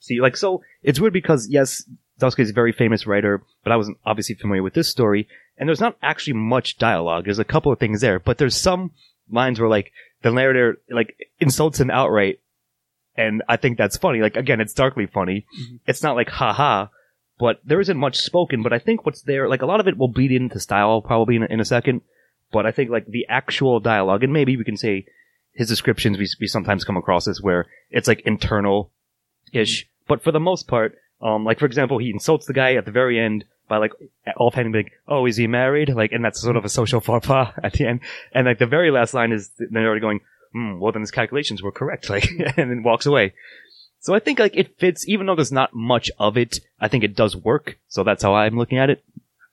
see, 0.00 0.20
like, 0.20 0.36
so, 0.36 0.62
it's 0.82 1.00
weird 1.00 1.12
because, 1.12 1.48
yes, 1.48 1.84
Dusky 2.18 2.42
is 2.42 2.50
a 2.50 2.54
very 2.54 2.72
famous 2.72 3.06
writer, 3.06 3.42
but 3.62 3.72
I 3.72 3.76
wasn't 3.76 3.98
obviously 4.04 4.34
familiar 4.34 4.62
with 4.62 4.74
this 4.74 4.88
story, 4.88 5.28
and 5.56 5.68
there's 5.68 5.80
not 5.80 5.96
actually 6.02 6.34
much 6.34 6.78
dialogue. 6.78 7.24
There's 7.24 7.38
a 7.38 7.44
couple 7.44 7.72
of 7.72 7.78
things 7.78 8.00
there, 8.00 8.18
but 8.18 8.38
there's 8.38 8.56
some 8.56 8.90
lines 9.30 9.60
where, 9.60 9.68
like, 9.68 9.92
the 10.22 10.32
narrator, 10.32 10.78
like, 10.90 11.16
insults 11.40 11.80
him 11.80 11.90
outright, 11.90 12.40
and 13.16 13.42
I 13.48 13.56
think 13.56 13.78
that's 13.78 13.96
funny. 13.96 14.20
Like, 14.20 14.36
again, 14.36 14.60
it's 14.60 14.74
darkly 14.74 15.06
funny. 15.06 15.46
Mm-hmm. 15.58 15.76
It's 15.86 16.02
not 16.02 16.16
like, 16.16 16.28
haha, 16.28 16.88
but 17.38 17.60
there 17.64 17.80
isn't 17.80 17.96
much 17.96 18.18
spoken, 18.18 18.62
but 18.62 18.72
I 18.72 18.78
think 18.78 19.04
what's 19.04 19.22
there, 19.22 19.48
like, 19.48 19.62
a 19.62 19.66
lot 19.66 19.80
of 19.80 19.88
it 19.88 19.98
will 19.98 20.08
bleed 20.08 20.32
into 20.32 20.60
style 20.60 21.02
probably 21.02 21.36
in 21.36 21.42
a, 21.42 21.46
in 21.46 21.60
a 21.60 21.64
second, 21.64 22.02
but 22.52 22.66
I 22.66 22.72
think, 22.72 22.90
like, 22.90 23.06
the 23.06 23.26
actual 23.28 23.80
dialogue, 23.80 24.22
and 24.22 24.32
maybe 24.32 24.56
we 24.56 24.64
can 24.64 24.76
say 24.76 25.06
his 25.54 25.68
descriptions 25.68 26.18
we, 26.18 26.26
we 26.40 26.46
sometimes 26.46 26.84
come 26.84 26.96
across 26.96 27.28
as 27.28 27.42
where 27.42 27.66
it's 27.90 28.08
like 28.08 28.20
internal 28.20 28.90
ish. 29.52 29.84
Mm-hmm. 29.84 29.88
But 30.08 30.22
for 30.22 30.32
the 30.32 30.40
most 30.40 30.66
part, 30.66 30.96
um, 31.20 31.44
like 31.44 31.58
for 31.58 31.66
example, 31.66 31.98
he 31.98 32.10
insults 32.10 32.46
the 32.46 32.52
guy 32.52 32.74
at 32.74 32.84
the 32.84 32.90
very 32.90 33.18
end 33.20 33.44
by 33.68 33.76
like 33.76 33.92
offhanding 34.36 34.72
like, 34.74 34.92
"Oh, 35.06 35.26
is 35.26 35.36
he 35.36 35.46
married?" 35.46 35.88
Like, 35.90 36.12
and 36.12 36.24
that's 36.24 36.40
sort 36.40 36.52
mm-hmm. 36.52 36.58
of 36.58 36.64
a 36.64 36.68
social 36.68 37.00
faux 37.00 37.26
pas 37.26 37.52
at 37.62 37.74
the 37.74 37.86
end. 37.86 38.00
And 38.32 38.46
like 38.46 38.58
the 38.58 38.66
very 38.66 38.90
last 38.90 39.14
line 39.14 39.32
is 39.32 39.50
they're 39.58 39.86
already 39.86 40.00
going, 40.00 40.20
hmm, 40.52 40.78
"Well, 40.78 40.92
then 40.92 41.02
his 41.02 41.10
calculations 41.10 41.62
were 41.62 41.72
correct." 41.72 42.08
Like, 42.10 42.28
and 42.56 42.70
then 42.70 42.82
walks 42.82 43.06
away. 43.06 43.34
So 44.00 44.14
I 44.14 44.18
think 44.18 44.38
like 44.38 44.56
it 44.56 44.78
fits, 44.78 45.08
even 45.08 45.26
though 45.26 45.36
there's 45.36 45.52
not 45.52 45.74
much 45.74 46.10
of 46.18 46.36
it. 46.36 46.58
I 46.80 46.88
think 46.88 47.04
it 47.04 47.14
does 47.14 47.36
work. 47.36 47.78
So 47.88 48.02
that's 48.02 48.22
how 48.22 48.34
I'm 48.34 48.58
looking 48.58 48.78
at 48.78 48.90
it. 48.90 49.04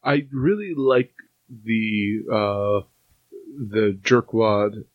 I 0.03 0.25
really 0.31 0.73
like 0.75 1.13
the 1.49 2.23
uh, 2.31 2.85
the 3.57 3.97
jerkwad 4.01 4.85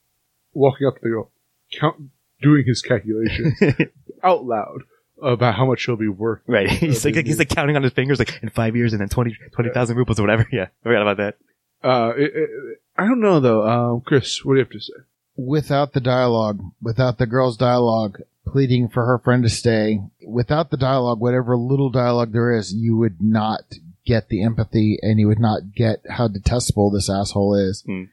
walking 0.53 0.87
up 0.87 1.01
the 1.01 1.25
count, 1.73 2.11
doing 2.43 2.65
his 2.67 2.83
calculations 2.83 3.61
out 4.23 4.45
loud 4.45 4.83
about 5.23 5.55
how 5.55 5.67
much 5.67 5.85
he'll 5.85 5.97
be 5.97 6.09
worth. 6.09 6.43
Right. 6.47 6.69
He's 6.71 7.05
like, 7.05 7.15
he's 7.15 7.39
like 7.39 7.49
counting 7.49 7.77
on 7.77 7.83
his 7.83 7.93
fingers, 7.93 8.19
like 8.19 8.43
in 8.43 8.51
five 8.51 8.77
years 8.77 8.93
and 8.93 9.01
then 9.01 9.09
20 9.09 9.37
20,000 9.53 9.97
rupees 9.97 10.19
or 10.19 10.23
whatever. 10.23 10.47
Yeah. 10.51 10.65
I 10.65 10.83
forgot 10.83 11.03
about 11.03 11.17
that. 11.19 11.37
Uh, 11.83 12.13
it, 12.17 12.33
it, 12.35 12.51
I 12.97 13.05
don't 13.05 13.21
know 13.21 13.41
though. 13.41 13.67
Um, 13.67 14.01
Chris, 14.01 14.45
what 14.45 14.55
do 14.55 14.59
you 14.59 14.65
have 14.65 14.73
to 14.73 14.81
say? 14.81 14.93
Without 15.37 15.93
the 15.93 16.01
dialogue, 16.01 16.61
without 16.83 17.19
the 17.19 17.27
girl's 17.27 17.57
dialogue 17.57 18.21
pleading 18.47 18.89
for 18.89 19.07
her 19.07 19.19
friend 19.19 19.43
to 19.43 19.49
stay, 19.49 20.01
without 20.27 20.71
the 20.71 20.77
dialogue, 20.77 21.21
whatever 21.21 21.57
little 21.57 21.91
dialogue 21.91 22.33
there 22.33 22.53
is, 22.57 22.73
you 22.75 22.97
would 22.97 23.21
not 23.21 23.63
get 24.07 24.29
the 24.29 24.43
empathy 24.43 24.99
and 25.03 25.19
you 25.19 25.27
would 25.27 25.39
not 25.39 25.73
get 25.75 26.01
how 26.11 26.29
detestable 26.29 26.91
this 26.91 27.09
asshole 27.09 27.55
is. 27.55 27.83
Hmm. 27.87 28.05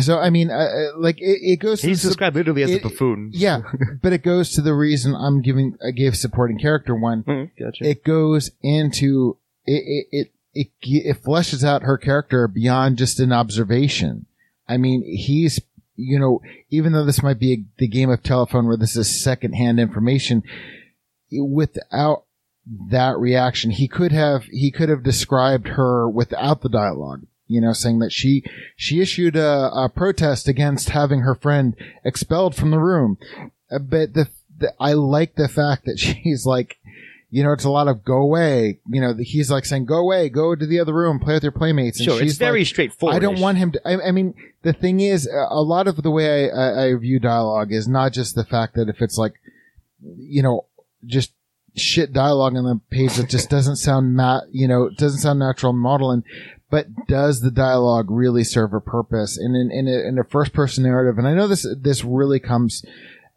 So, 0.00 0.18
I 0.18 0.28
mean, 0.28 0.50
uh, 0.50 0.54
uh, 0.54 0.98
like, 0.98 1.18
it, 1.18 1.38
it 1.40 1.56
goes 1.60 1.80
He's 1.80 2.02
to, 2.02 2.08
described 2.08 2.36
literally 2.36 2.62
as 2.62 2.70
it- 2.72 2.84
a 2.84 2.88
buffoon. 2.88 3.30
yeah, 3.32 3.60
but 4.02 4.12
it 4.12 4.22
goes 4.22 4.50
to 4.52 4.60
the 4.60 4.74
reason 4.74 5.14
I'm 5.14 5.40
giving, 5.40 5.78
I 5.82 5.92
gave 5.92 6.14
supporting 6.16 6.58
character 6.58 6.94
one. 6.94 7.22
Mm, 7.22 7.50
gotcha. 7.58 7.88
It 7.88 8.04
goes 8.04 8.50
into, 8.62 9.38
it, 9.64 9.82
it, 9.86 10.06
it, 10.12 10.32
it, 10.52 10.68
it 10.82 11.22
fleshes 11.22 11.64
out 11.64 11.82
her 11.84 11.96
character 11.96 12.46
beyond 12.48 12.98
just 12.98 13.18
an 13.20 13.32
observation. 13.32 14.26
I 14.68 14.76
mean, 14.76 15.02
he's, 15.06 15.58
you 15.98 16.18
know, 16.18 16.40
even 16.70 16.92
though 16.92 17.04
this 17.04 17.22
might 17.22 17.40
be 17.40 17.52
a, 17.52 17.64
the 17.78 17.88
game 17.88 18.08
of 18.08 18.22
telephone 18.22 18.66
where 18.66 18.76
this 18.76 18.96
is 18.96 19.22
secondhand 19.22 19.80
information, 19.80 20.44
without 21.32 22.24
that 22.90 23.18
reaction, 23.18 23.72
he 23.72 23.88
could 23.88 24.12
have, 24.12 24.44
he 24.44 24.70
could 24.70 24.88
have 24.88 25.02
described 25.02 25.68
her 25.68 26.08
without 26.08 26.62
the 26.62 26.68
dialogue, 26.68 27.26
you 27.48 27.60
know, 27.60 27.72
saying 27.72 27.98
that 27.98 28.12
she, 28.12 28.44
she 28.76 29.00
issued 29.00 29.34
a, 29.34 29.70
a 29.72 29.90
protest 29.92 30.46
against 30.46 30.90
having 30.90 31.20
her 31.20 31.34
friend 31.34 31.74
expelled 32.04 32.54
from 32.54 32.70
the 32.70 32.78
room. 32.78 33.18
Uh, 33.70 33.80
But 33.80 34.14
the, 34.14 34.28
the, 34.56 34.72
I 34.78 34.92
like 34.92 35.34
the 35.34 35.48
fact 35.48 35.84
that 35.86 35.98
she's 35.98 36.46
like, 36.46 36.76
you 37.30 37.42
know, 37.42 37.52
it's 37.52 37.64
a 37.64 37.70
lot 37.70 37.88
of 37.88 38.04
go 38.04 38.16
away. 38.16 38.78
You 38.88 39.00
know, 39.00 39.14
he's 39.18 39.50
like 39.50 39.66
saying, 39.66 39.84
go 39.84 39.96
away, 39.96 40.28
go 40.30 40.54
to 40.54 40.66
the 40.66 40.80
other 40.80 40.94
room, 40.94 41.18
play 41.18 41.34
with 41.34 41.42
your 41.42 41.52
playmates. 41.52 41.98
And 41.98 42.06
Sure, 42.06 42.18
she's 42.18 42.32
it's 42.32 42.38
very 42.38 42.60
like, 42.60 42.68
straightforward. 42.68 43.16
I 43.16 43.18
don't 43.18 43.40
want 43.40 43.58
him 43.58 43.72
to. 43.72 43.88
I, 43.88 44.08
I 44.08 44.10
mean, 44.12 44.34
the 44.62 44.72
thing 44.72 45.00
is, 45.00 45.26
a 45.26 45.60
lot 45.60 45.88
of 45.88 46.02
the 46.02 46.10
way 46.10 46.50
I, 46.50 46.56
I, 46.56 46.86
I 46.86 46.94
view 46.96 47.18
dialogue 47.18 47.72
is 47.72 47.86
not 47.86 48.12
just 48.12 48.34
the 48.34 48.44
fact 48.44 48.74
that 48.76 48.88
if 48.88 49.02
it's 49.02 49.18
like, 49.18 49.34
you 50.16 50.42
know, 50.42 50.66
just 51.04 51.32
shit 51.76 52.12
dialogue 52.12 52.56
on 52.56 52.64
the 52.64 52.80
page 52.90 53.14
that 53.16 53.28
just 53.28 53.50
doesn't 53.50 53.76
sound 53.76 54.16
mat, 54.16 54.44
you 54.50 54.66
know, 54.66 54.88
doesn't 54.88 55.20
sound 55.20 55.38
natural 55.38 55.72
modeling, 55.74 56.24
but 56.70 56.86
does 57.06 57.42
the 57.42 57.50
dialogue 57.50 58.06
really 58.10 58.42
serve 58.42 58.72
a 58.72 58.80
purpose? 58.80 59.36
And 59.36 59.54
in 59.54 59.70
in 59.70 59.86
a, 59.86 60.08
in 60.08 60.18
a 60.18 60.24
first 60.24 60.54
person 60.54 60.84
narrative, 60.84 61.18
and 61.18 61.28
I 61.28 61.34
know 61.34 61.46
this 61.46 61.66
this 61.78 62.04
really 62.04 62.40
comes. 62.40 62.84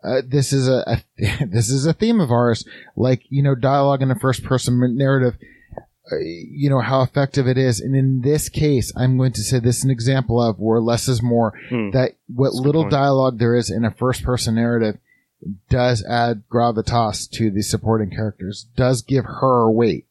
Uh, 0.03 0.21
this 0.27 0.51
is 0.51 0.67
a, 0.67 0.83
a 0.87 1.45
this 1.45 1.69
is 1.69 1.85
a 1.85 1.93
theme 1.93 2.19
of 2.19 2.31
ours, 2.31 2.65
like 2.95 3.23
you 3.29 3.43
know, 3.43 3.55
dialogue 3.55 4.01
in 4.01 4.11
a 4.11 4.15
first 4.19 4.43
person 4.43 4.79
narrative 4.97 5.35
uh, 6.11 6.15
you 6.19 6.69
know 6.69 6.81
how 6.81 7.01
effective 7.03 7.47
it 7.47 7.57
is 7.57 7.79
and 7.79 7.95
in 7.95 8.21
this 8.21 8.49
case 8.49 8.91
i'm 8.97 9.17
going 9.17 9.31
to 9.31 9.43
say 9.43 9.59
this 9.59 9.77
is 9.77 9.83
an 9.83 9.91
example 9.91 10.41
of 10.41 10.57
where 10.57 10.81
less 10.81 11.07
is 11.07 11.21
more 11.21 11.53
Hmm. 11.69 11.91
that 11.91 12.13
what 12.27 12.47
That's 12.49 12.59
little 12.59 12.89
dialogue 12.89 13.37
there 13.37 13.55
is 13.55 13.69
in 13.69 13.85
a 13.85 13.91
first 13.91 14.23
person 14.23 14.55
narrative 14.55 14.97
does 15.69 16.03
add 16.09 16.43
gravitas 16.51 17.29
to 17.31 17.51
the 17.51 17.61
supporting 17.61 18.09
characters 18.09 18.65
does 18.75 19.03
give 19.03 19.25
her 19.25 19.69
weight 19.69 20.07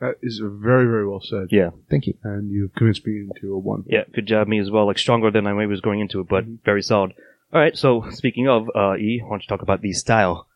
That 0.00 0.16
is 0.22 0.38
very, 0.42 0.84
very 0.86 1.08
well 1.08 1.22
said. 1.22 1.48
Yeah. 1.50 1.70
thank 1.90 2.06
you 2.06 2.14
And 2.22 2.50
you've 2.50 2.74
convinced 2.74 3.06
me 3.06 3.20
into 3.30 3.54
a 3.54 3.58
one. 3.58 3.84
Yeah, 3.86 4.04
good 4.14 4.26
job, 4.26 4.48
me 4.48 4.58
as 4.60 4.70
well. 4.70 4.86
Like 4.86 4.98
stronger 4.98 5.30
than 5.30 5.46
I 5.46 5.54
maybe 5.54 5.70
was 5.70 5.80
going 5.80 6.00
into 6.00 6.20
it, 6.20 6.28
but 6.28 6.44
very 6.64 6.82
solid. 6.82 7.12
All 7.52 7.60
right, 7.60 7.76
so 7.76 8.08
speaking 8.10 8.48
of 8.48 8.68
uh, 8.74 8.96
E, 8.96 9.20
why 9.22 9.30
don't 9.30 9.42
you 9.42 9.46
talk 9.48 9.62
about 9.62 9.82
the 9.82 9.92
style? 9.92 10.46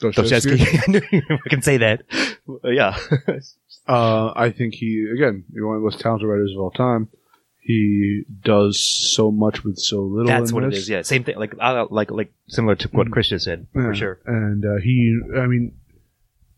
Dostoevsky. 0.00 0.60
I 0.78 0.90
knew 0.90 1.00
you 1.12 1.22
can 1.48 1.62
say 1.62 1.76
that. 1.78 2.02
Uh, 2.48 2.68
yeah. 2.70 2.98
Uh, 3.86 4.32
I 4.34 4.48
think 4.50 4.72
he, 4.72 5.06
again, 5.14 5.44
one 5.52 5.76
of 5.76 5.82
the 5.82 5.84
most 5.84 6.00
talented 6.00 6.26
writers 6.26 6.52
of 6.56 6.58
all 6.62 6.70
time. 6.70 7.06
He 7.60 8.22
does 8.42 8.82
so 8.82 9.30
much 9.30 9.62
with 9.62 9.76
so 9.78 10.00
little. 10.00 10.26
That's 10.26 10.54
what 10.54 10.64
it 10.64 10.70
this. 10.70 10.84
is. 10.84 10.88
Yeah, 10.88 11.02
same 11.02 11.22
thing. 11.22 11.36
Like, 11.36 11.52
uh, 11.60 11.84
like, 11.90 12.10
like 12.10 12.32
similar 12.48 12.76
to 12.76 12.88
what 12.92 13.08
Mhm. 13.08 13.12
Chris 13.12 13.28
just 13.28 13.44
said, 13.44 13.66
Yeah. 13.74 13.82
for 13.82 13.94
sure. 13.94 14.20
And 14.24 14.64
uh, 14.64 14.76
he, 14.82 15.20
I 15.36 15.46
mean, 15.46 15.72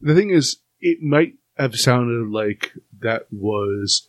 the 0.00 0.14
thing 0.14 0.30
is, 0.30 0.58
it 0.80 1.02
might 1.02 1.34
have 1.58 1.74
sounded 1.76 2.28
like 2.30 2.70
that 3.00 3.26
was 3.32 4.08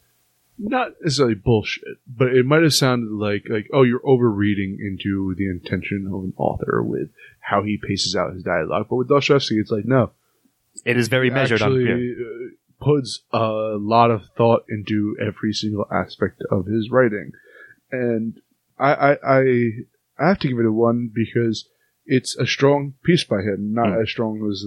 not 0.60 0.94
necessarily 1.02 1.36
bullshit, 1.36 1.98
but 2.08 2.30
it 2.36 2.46
might 2.46 2.64
have 2.64 2.74
sounded 2.74 3.12
like 3.12 3.46
like 3.50 3.68
oh 3.74 3.84
you're 3.84 4.02
overreading 4.06 4.78
into 4.80 5.36
the 5.38 5.48
intention 5.50 6.08
of 6.08 6.24
an 6.24 6.34
author 6.38 6.82
with 6.84 7.10
how 7.40 7.64
he 7.64 7.78
paces 7.78 8.16
out 8.16 8.34
his 8.34 8.44
dialogue. 8.44 8.88
But 8.90 8.96
with 8.98 9.10
Dostoevsky, 9.10 9.56
it's 9.60 9.72
like 9.72 9.86
no, 9.86 10.12
It 10.86 10.98
is 10.98 11.08
very 11.08 11.30
measured 11.30 11.62
on. 11.62 11.72
actually 11.72 11.86
yeah. 11.86 12.26
uh, 12.26 12.84
puts 12.86 13.22
a 13.32 13.76
lot 13.80 14.12
of 14.12 14.22
thought 14.38 14.64
into 14.70 15.16
every 15.20 15.54
single 15.54 15.86
aspect 15.92 16.42
of 16.52 16.66
his 16.66 16.90
writing, 16.92 17.32
and 17.92 18.40
I 18.80 18.94
I 18.94 19.12
I, 19.24 19.42
I 20.20 20.28
have 20.30 20.40
to 20.40 20.48
give 20.48 20.60
it 20.60 20.66
a 20.66 20.72
one 20.72 21.10
because. 21.14 21.68
It's 22.10 22.38
a 22.38 22.48
strong 22.48 22.94
piece 23.04 23.26
by 23.26 23.42
him, 23.42 23.74
not 23.74 23.90
Hmm. 23.94 24.02
as 24.02 24.10
strong 24.10 24.40
as 24.50 24.64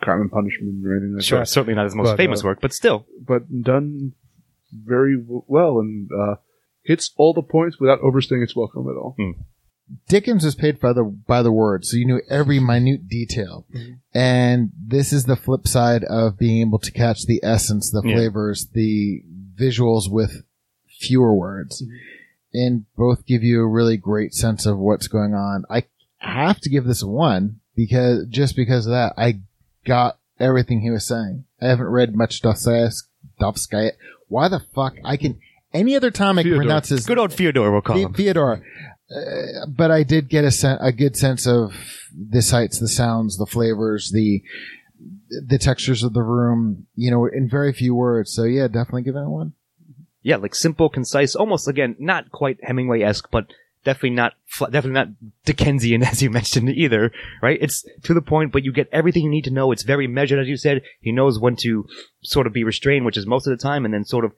Crime 0.00 0.20
and 0.20 0.30
Punishment 0.30 0.86
or 0.86 0.92
anything 0.92 1.14
like 1.16 1.24
Sure, 1.24 1.40
that 1.40 1.46
certainly 1.48 1.74
not 1.74 1.82
his 1.82 1.96
most 1.96 2.10
But, 2.12 2.16
famous 2.16 2.44
uh, 2.44 2.46
work, 2.46 2.60
but 2.60 2.72
still. 2.72 3.08
but 3.26 3.42
done 3.62 4.12
very 4.84 5.16
w- 5.18 5.44
well 5.46 5.78
and 5.80 6.08
uh, 6.12 6.36
hits 6.84 7.12
all 7.16 7.32
the 7.34 7.42
points 7.42 7.78
without 7.80 8.00
overstaying 8.00 8.42
its 8.42 8.56
welcome 8.56 8.88
at 8.88 8.96
all. 8.96 9.16
Dickens 10.08 10.44
was 10.44 10.56
paid 10.56 10.80
by 10.80 10.92
the 10.92 11.04
by 11.04 11.42
the 11.42 11.52
word, 11.52 11.84
so 11.84 11.96
you 11.96 12.04
knew 12.06 12.20
every 12.28 12.58
minute 12.58 13.08
detail. 13.08 13.66
Mm-hmm. 13.72 13.92
And 14.18 14.72
this 14.76 15.12
is 15.12 15.24
the 15.24 15.36
flip 15.36 15.68
side 15.68 16.02
of 16.04 16.36
being 16.38 16.60
able 16.66 16.80
to 16.80 16.90
catch 16.90 17.24
the 17.26 17.38
essence, 17.44 17.90
the 17.90 18.02
Yeah. 18.04 18.14
flavors, 18.16 18.66
the 18.72 19.22
visuals 19.56 20.10
with 20.10 20.42
fewer 20.98 21.32
words, 21.32 21.82
Mm-hmm. 21.82 21.94
and 22.54 22.84
both 22.96 23.26
give 23.26 23.44
you 23.44 23.60
a 23.60 23.66
really 23.68 23.96
great 23.96 24.34
sense 24.34 24.66
of 24.66 24.76
what's 24.78 25.06
going 25.06 25.34
on. 25.34 25.64
I 25.70 25.84
have 26.18 26.60
to 26.62 26.70
give 26.70 26.84
this 26.84 27.02
a 27.02 27.06
one 27.08 27.60
because 27.76 28.26
just 28.28 28.56
because 28.56 28.86
of 28.86 28.90
that, 28.90 29.14
I 29.16 29.40
got 29.84 30.18
everything 30.40 30.80
he 30.80 30.90
was 30.90 31.06
saying. 31.06 31.44
I 31.62 31.66
haven't 31.68 31.86
read 31.86 32.12
much 32.16 32.42
Dostoevsky. 32.42 33.90
Dostoevsky. 34.28 34.34
Why 34.34 34.48
the 34.48 34.60
fuck 34.74 34.94
I 35.04 35.16
can 35.16 35.38
any 35.74 35.94
other 35.96 36.10
time 36.10 36.38
I 36.38 36.42
can 36.42 36.56
pronounce 36.56 36.88
his 36.88 37.04
Good 37.06 37.18
old 37.18 37.32
Fyodor, 37.34 37.70
we'll 37.70 37.82
call 37.82 37.96
the- 37.96 38.02
him. 38.02 38.14
Theodore. 38.14 38.62
Uh, 39.14 39.66
but 39.68 39.90
I 39.92 40.02
did 40.02 40.28
get 40.28 40.44
a, 40.44 40.50
sen- 40.50 40.78
a 40.80 40.90
good 40.90 41.16
sense 41.16 41.46
of 41.46 41.72
the 42.12 42.42
sights, 42.42 42.80
the 42.80 42.88
sounds, 42.88 43.36
the 43.38 43.46
flavors, 43.46 44.10
the 44.12 44.42
the 45.46 45.58
textures 45.58 46.02
of 46.02 46.12
the 46.12 46.22
room. 46.22 46.86
You 46.96 47.10
know, 47.12 47.26
in 47.26 47.48
very 47.48 47.72
few 47.72 47.94
words. 47.94 48.32
So 48.32 48.42
yeah, 48.44 48.66
definitely 48.66 49.02
give 49.02 49.14
it 49.14 49.22
a 49.22 49.28
one. 49.30 49.52
yeah, 50.22 50.36
like 50.36 50.56
simple, 50.56 50.88
concise, 50.88 51.36
almost 51.36 51.68
again, 51.68 51.94
not 52.00 52.32
quite 52.32 52.58
Hemingway 52.64 53.02
esque, 53.02 53.28
but 53.30 53.46
definitely 53.86 54.10
not, 54.10 54.34
definitely 54.58 54.90
not 54.90 55.08
Dickensian 55.46 56.02
as 56.02 56.20
you 56.20 56.28
mentioned 56.28 56.68
either, 56.68 57.12
right? 57.40 57.58
It's 57.62 57.86
to 58.02 58.12
the 58.12 58.20
point, 58.20 58.52
but 58.52 58.64
you 58.64 58.72
get 58.72 58.88
everything 58.92 59.22
you 59.22 59.30
need 59.30 59.44
to 59.44 59.52
know. 59.52 59.72
It's 59.72 59.84
very 59.84 60.06
measured, 60.06 60.40
as 60.40 60.48
you 60.48 60.56
said. 60.58 60.82
He 61.00 61.12
knows 61.12 61.38
when 61.38 61.56
to 61.56 61.86
sort 62.22 62.46
of 62.46 62.52
be 62.52 62.64
restrained, 62.64 63.06
which 63.06 63.16
is 63.16 63.26
most 63.26 63.46
of 63.46 63.56
the 63.56 63.62
time, 63.62 63.84
and 63.84 63.94
then 63.94 64.04
sort 64.04 64.26
of 64.26 64.32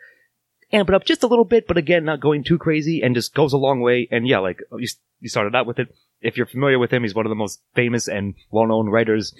amp 0.70 0.90
it 0.90 0.94
up 0.94 1.04
just 1.04 1.22
a 1.22 1.26
little 1.26 1.46
bit, 1.46 1.66
but 1.66 1.78
again, 1.78 2.04
not 2.04 2.20
going 2.20 2.44
too 2.44 2.58
crazy, 2.58 3.00
and 3.02 3.14
just 3.14 3.34
goes 3.34 3.54
a 3.54 3.58
long 3.58 3.80
way. 3.80 4.06
And 4.10 4.28
yeah, 4.28 4.38
like 4.38 4.60
you, 4.76 4.86
you 5.18 5.28
started 5.28 5.56
out 5.56 5.66
with 5.66 5.78
it. 5.78 5.88
If 6.20 6.36
you're 6.36 6.46
familiar 6.46 6.78
with 6.78 6.92
him, 6.92 7.02
he's 7.02 7.14
one 7.14 7.26
of 7.26 7.30
the 7.30 7.36
most 7.36 7.60
famous 7.74 8.06
and 8.06 8.34
well-known 8.50 8.88
writers 8.88 9.34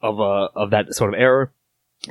of 0.00 0.20
uh 0.20 0.48
of 0.54 0.70
that 0.70 0.94
sort 0.94 1.12
of 1.12 1.20
era. 1.20 1.50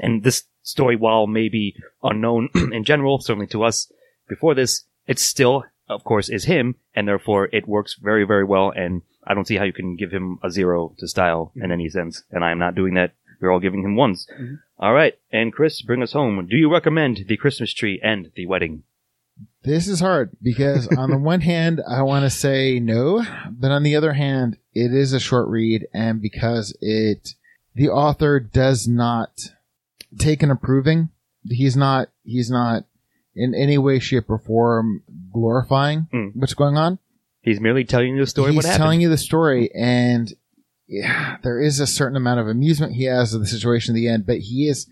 And 0.01 0.23
this 0.23 0.43
story, 0.63 0.95
while 0.95 1.27
maybe 1.27 1.75
unknown 2.03 2.49
in 2.73 2.83
general, 2.83 3.19
certainly 3.19 3.47
to 3.47 3.63
us 3.63 3.91
before 4.27 4.53
this, 4.53 4.85
it 5.07 5.19
still, 5.19 5.63
of 5.91 6.03
course, 6.03 6.29
is 6.29 6.45
him, 6.45 6.75
and 6.95 7.07
therefore 7.07 7.49
it 7.51 7.67
works 7.67 7.95
very, 8.01 8.23
very 8.23 8.43
well. 8.43 8.71
And 8.75 9.01
I 9.25 9.33
don't 9.33 9.47
see 9.47 9.57
how 9.57 9.65
you 9.65 9.73
can 9.73 9.95
give 9.95 10.11
him 10.11 10.39
a 10.43 10.49
zero 10.49 10.95
to 10.99 11.07
style 11.07 11.51
in 11.55 11.63
mm-hmm. 11.63 11.71
any 11.71 11.89
sense. 11.89 12.23
And 12.31 12.43
I 12.43 12.51
am 12.51 12.59
not 12.59 12.75
doing 12.75 12.95
that. 12.95 13.13
We're 13.39 13.51
all 13.51 13.59
giving 13.59 13.83
him 13.83 13.95
ones. 13.95 14.27
Mm-hmm. 14.33 14.55
All 14.79 14.93
right. 14.93 15.15
And 15.31 15.51
Chris, 15.53 15.81
bring 15.81 16.01
us 16.01 16.13
home. 16.13 16.47
Do 16.49 16.55
you 16.55 16.71
recommend 16.71 17.25
the 17.27 17.37
Christmas 17.37 17.73
tree 17.73 17.99
and 18.03 18.31
the 18.35 18.45
wedding? 18.45 18.83
This 19.63 19.87
is 19.87 19.99
hard 19.99 20.31
because 20.41 20.87
on 20.95 21.09
the 21.09 21.17
one 21.31 21.41
hand, 21.41 21.81
I 21.87 22.03
want 22.03 22.23
to 22.23 22.29
say 22.29 22.79
no, 22.79 23.23
but 23.49 23.71
on 23.71 23.83
the 23.83 23.95
other 23.95 24.13
hand, 24.13 24.57
it 24.73 24.93
is 24.93 25.13
a 25.13 25.19
short 25.19 25.47
read, 25.49 25.87
and 25.93 26.21
because 26.21 26.75
it, 26.81 27.35
the 27.75 27.89
author 27.89 28.39
does 28.39 28.87
not 28.87 29.31
take 30.17 30.43
an 30.43 30.51
approving. 30.51 31.09
He's 31.43 31.75
not. 31.75 32.09
He's 32.23 32.51
not 32.51 32.85
in 33.35 33.53
any 33.55 33.77
way, 33.77 33.99
shape, 33.99 34.29
or 34.29 34.37
form 34.39 35.03
glorifying 35.33 36.07
Mm. 36.13 36.31
what's 36.35 36.53
going 36.53 36.77
on. 36.77 36.99
He's 37.41 37.59
merely 37.59 37.83
telling 37.85 38.15
you 38.15 38.21
the 38.21 38.27
story. 38.27 38.51
He's 38.51 38.57
what 38.57 38.65
happened. 38.65 38.81
telling 38.81 39.01
you 39.01 39.09
the 39.09 39.17
story, 39.17 39.69
and 39.73 40.31
yeah, 40.87 41.37
there 41.43 41.59
is 41.59 41.79
a 41.79 41.87
certain 41.87 42.17
amount 42.17 42.39
of 42.39 42.47
amusement 42.47 42.93
he 42.93 43.05
has 43.05 43.33
of 43.33 43.41
the 43.41 43.47
situation 43.47 43.93
at 43.93 43.95
the 43.95 44.07
end, 44.07 44.25
but 44.25 44.39
he 44.39 44.67
is. 44.67 44.87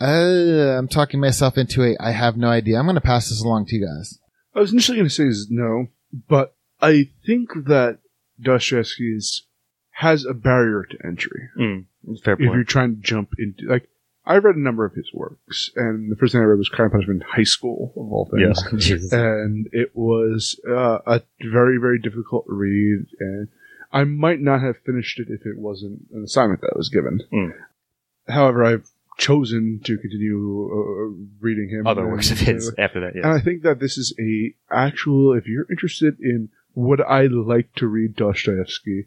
Uh, 0.00 0.78
I'm 0.78 0.88
talking 0.88 1.20
myself 1.20 1.58
into 1.58 1.82
a. 1.84 1.96
I 2.00 2.12
have 2.12 2.36
no 2.38 2.48
idea. 2.48 2.78
I'm 2.78 2.86
going 2.86 2.94
to 2.94 3.00
pass 3.02 3.28
this 3.28 3.42
along 3.42 3.66
to 3.66 3.76
you 3.76 3.86
guys. 3.86 4.18
I 4.54 4.60
was 4.60 4.72
initially 4.72 4.96
going 4.96 5.08
to 5.08 5.14
say 5.14 5.24
is 5.26 5.48
no, 5.50 5.88
but 6.28 6.54
I 6.80 7.10
think 7.26 7.50
that 7.66 7.98
Dostoevsky's 8.40 9.42
has 9.90 10.24
a 10.24 10.32
barrier 10.32 10.84
to 10.90 10.96
entry. 11.06 11.48
Mm, 11.58 11.84
fair 12.24 12.34
If 12.34 12.40
you're 12.40 12.64
trying 12.64 12.96
to 12.96 13.02
jump 13.02 13.30
into, 13.38 13.66
like, 13.68 13.88
I 14.26 14.36
read 14.36 14.54
a 14.56 14.60
number 14.60 14.84
of 14.84 14.94
his 14.94 15.10
works, 15.14 15.70
and 15.76 16.10
the 16.12 16.16
first 16.16 16.32
thing 16.32 16.42
I 16.42 16.44
read 16.44 16.58
was 16.58 16.68
Crime 16.68 16.86
and 16.86 16.92
Punishment 16.92 17.22
in 17.22 17.28
high 17.28 17.42
school, 17.44 17.92
of 17.96 18.12
all 18.12 18.30
things. 18.30 18.62
Jesus. 18.84 19.12
and 19.12 19.68
it 19.72 19.90
was 19.94 20.60
uh, 20.68 20.98
a 21.06 21.22
very 21.42 21.78
very 21.78 21.98
difficult 21.98 22.44
read 22.46 23.06
and 23.18 23.48
i 23.92 24.04
might 24.04 24.40
not 24.40 24.60
have 24.60 24.76
finished 24.86 25.18
it 25.18 25.26
if 25.30 25.44
it 25.46 25.58
wasn't 25.58 26.00
an 26.12 26.22
assignment 26.22 26.60
that 26.60 26.76
was 26.76 26.88
given 26.90 27.20
Mm. 27.32 27.52
however 28.28 28.64
i've 28.64 28.88
chosen 29.18 29.80
to 29.84 29.98
continue 29.98 30.38
uh, 30.70 31.12
reading 31.40 31.68
him 31.70 31.86
Other 31.86 32.02
and, 32.02 32.12
works 32.12 32.30
of 32.30 32.38
his 32.38 32.68
uh, 32.70 32.72
after 32.78 33.00
that, 33.00 33.14
and 33.16 33.26
i 33.26 33.40
think 33.40 33.62
that 33.64 33.80
this 33.80 33.98
is 33.98 34.14
a 34.20 34.54
actual 34.72 35.32
if 35.36 35.46
you're 35.48 35.66
interested 35.70 36.20
in 36.20 36.50
would 36.74 37.00
i 37.00 37.22
like 37.22 37.74
to 37.76 37.86
read 37.88 38.14
dostoevsky 38.14 39.06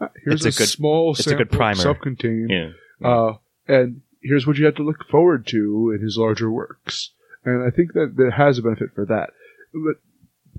uh, 0.00 0.08
here's 0.24 0.46
It's 0.46 0.56
a, 0.58 0.62
a 0.62 0.64
good- 0.64 0.68
small 0.70 1.10
it's 1.12 1.26
a 1.26 1.30
good 1.30 1.38
sample, 1.50 1.56
primer. 1.58 1.74
self-contained 1.74 2.50
Yeah. 2.50 2.70
uh, 3.08 3.32
and 3.66 4.02
here's 4.22 4.46
what 4.46 4.56
you 4.56 4.64
have 4.66 4.76
to 4.76 4.82
look 4.82 5.06
forward 5.10 5.46
to 5.48 5.92
in 5.96 6.02
his 6.04 6.16
larger 6.18 6.50
works. 6.50 7.10
And 7.44 7.62
I 7.62 7.70
think 7.70 7.92
that 7.94 8.14
that 8.16 8.32
has 8.36 8.58
a 8.58 8.62
benefit 8.62 8.90
for 8.94 9.06
that. 9.06 9.30
But 9.72 9.96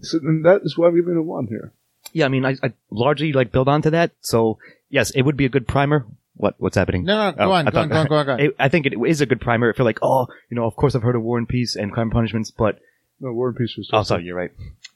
so 0.03 0.17
then 0.19 0.41
that 0.43 0.61
is 0.63 0.77
why 0.77 0.87
I'm 0.87 0.95
giving 0.95 1.13
it 1.13 1.19
a 1.19 1.21
one 1.23 1.47
here. 1.47 1.73
Yeah, 2.13 2.25
I 2.25 2.29
mean, 2.29 2.43
I, 2.45 2.55
I 2.63 2.73
largely 2.89 3.31
like 3.33 3.51
build 3.51 3.67
onto 3.67 3.91
that. 3.91 4.11
So 4.21 4.57
yes, 4.89 5.11
it 5.11 5.21
would 5.21 5.37
be 5.37 5.45
a 5.45 5.49
good 5.49 5.67
primer. 5.67 6.05
What 6.35 6.55
what's 6.57 6.75
happening? 6.75 7.03
No, 7.03 7.29
no, 7.29 7.37
go 7.37 7.43
Oh, 7.43 7.51
on, 7.51 7.67
I 7.67 7.71
go 7.71 7.79
on, 7.81 7.89
go 7.89 7.95
on, 7.97 8.07
go 8.07 8.15
on, 8.15 8.25
go 8.25 8.31
on. 8.33 8.41
I- 8.59 8.65
I 8.65 8.69
think 8.69 8.85
it 8.87 8.93
is 9.05 9.21
a 9.21 9.25
good 9.27 9.41
primer. 9.41 9.71
I 9.71 9.75
feel 9.77 9.85
like, 9.85 9.99
oh, 10.01 10.25
you 10.49 10.55
know, 10.55 10.65
of 10.65 10.75
course 10.75 10.95
I've 10.95 11.03
heard 11.03 11.15
of 11.15 11.21
War 11.21 11.37
and 11.37 11.47
Peace 11.47 11.75
and 11.75 11.91
Crime 11.91 12.05
and 12.07 12.11
Punishments, 12.11 12.49
but 12.49 12.79
No, 13.19 13.31
War 13.33 13.49
and 13.49 13.57
Peace 13.57 13.75
was. 13.77 13.89
oh, 13.93 14.01
sorry, 14.01 14.23
you're 14.23 14.35
right. 14.35 14.51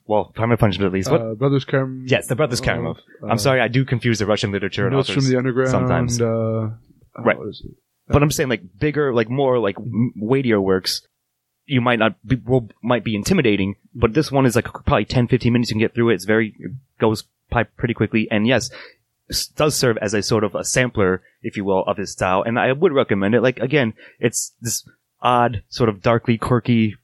Well, 0.08 0.32
Crime 0.36 0.50
and 0.52 0.60
Punishment 0.60 0.88
at 0.88 0.94
least. 0.94 1.12
What? 1.12 1.22
Uh, 1.22 1.34
Brothers 1.36 1.66
Karam. 1.66 2.06
yes, 2.08 2.26
the 2.28 2.36
Brothers 2.36 2.62
Karamazov. 2.62 2.98
uh, 3.22 3.28
I'm 3.28 3.38
sorry, 3.38 3.62
I 3.62 3.68
do 3.68 3.86
confuse 3.86 4.18
the 4.18 4.26
Russian 4.26 4.52
literature 4.52 4.88
and 4.88 4.96
Notes 4.96 5.10
authors 5.10 5.24
from 5.26 5.32
the 5.32 5.38
Underground. 5.38 5.70
sometimes. 5.70 6.20
Uh, 6.20 6.26
uh, 6.26 6.70
Right. 7.22 7.38
But 8.08 8.22
I'm 8.22 8.32
saying 8.32 8.50
like 8.50 8.80
bigger, 8.80 9.14
like 9.14 9.30
more 9.30 9.60
like 9.60 9.78
weightier 10.16 10.62
works. 10.62 11.08
You 11.66 11.82
might 11.82 11.98
not 11.98 12.16
be, 12.26 12.36
will, 12.36 12.70
might 12.84 13.04
be 13.04 13.16
intimidating, 13.16 13.76
but 13.96 14.14
this 14.14 14.32
one 14.32 14.46
is 14.46 14.56
like 14.56 14.66
probably 14.66 15.06
10, 15.06 15.28
15 15.28 15.52
minutes. 15.52 15.72
You 15.72 15.76
can 15.76 15.80
get 15.80 15.96
through 15.96 16.12
it. 16.12 16.16
It's 16.16 16.26
very, 16.26 16.56
it 16.60 16.72
goes 17.00 17.24
by 17.50 17.64
pretty 17.64 17.96
quickly. 17.96 18.28
And 18.30 18.46
yes, 18.46 18.70
does 19.56 19.76
serve 19.76 19.98
as 19.98 20.14
a 20.14 20.22
sort 20.22 20.44
of 20.44 20.54
a 20.54 20.64
sampler, 20.64 21.24
if 21.42 21.58
you 21.58 21.66
will, 21.66 21.84
of 21.86 21.98
his 21.98 22.12
style. 22.12 22.44
And 22.44 22.60
I 22.60 22.72
would 22.72 22.94
recommend 22.94 23.34
it. 23.34 23.42
Like 23.42 23.60
again, 23.60 23.94
it's 24.20 24.54
this 24.62 24.88
odd, 25.22 25.64
sort 25.70 25.90
of 25.90 26.04
darkly 26.04 26.38
quirky 26.38 26.96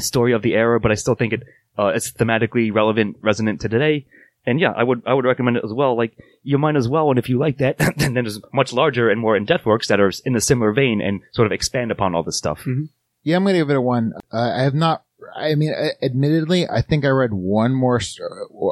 story 0.00 0.32
of 0.32 0.42
the 0.42 0.54
era, 0.54 0.78
but 0.80 0.90
I 0.90 0.94
still 0.94 1.14
think 1.14 1.32
it, 1.32 1.42
uh, 1.78 1.86
it's 1.86 2.12
thematically 2.12 2.72
relevant, 2.72 3.16
resonant 3.22 3.60
to 3.62 3.68
today. 3.68 4.06
And 4.46 4.60
yeah, 4.60 4.72
I 4.76 4.82
would, 4.82 5.02
I 5.06 5.14
would 5.14 5.24
recommend 5.24 5.56
it 5.56 5.64
as 5.64 5.72
well. 5.72 5.96
Like, 5.96 6.12
you 6.42 6.58
might 6.58 6.76
as 6.76 6.86
well, 6.88 7.08
and 7.10 7.18
if 7.18 7.28
you 7.30 7.38
like 7.38 7.58
that, 7.58 7.78
then 7.96 8.14
there's 8.14 8.40
much 8.52 8.72
larger 8.72 9.08
and 9.08 9.20
more 9.20 9.36
in-depth 9.36 9.64
works 9.64 9.88
that 9.88 10.00
are 10.00 10.12
in 10.24 10.36
a 10.36 10.40
similar 10.40 10.72
vein 10.72 11.00
and 11.00 11.22
sort 11.32 11.46
of 11.46 11.52
expand 11.52 11.90
upon 11.90 12.14
all 12.14 12.22
this 12.22 12.36
stuff. 12.36 12.66
Yeah, 13.22 13.36
I'm 13.36 13.44
going 13.44 13.54
to 13.54 13.60
give 13.60 13.70
it 13.70 13.76
a 13.76 13.80
one. 13.80 14.12
Uh, 14.32 14.52
I 14.56 14.62
have 14.62 14.74
not. 14.74 15.02
I 15.34 15.54
mean, 15.54 15.72
uh, 15.72 15.88
admittedly, 16.04 16.68
I 16.68 16.82
think 16.82 17.04
I 17.06 17.08
read 17.08 17.32
one 17.32 17.72
more, 17.72 17.98
st- 18.00 18.28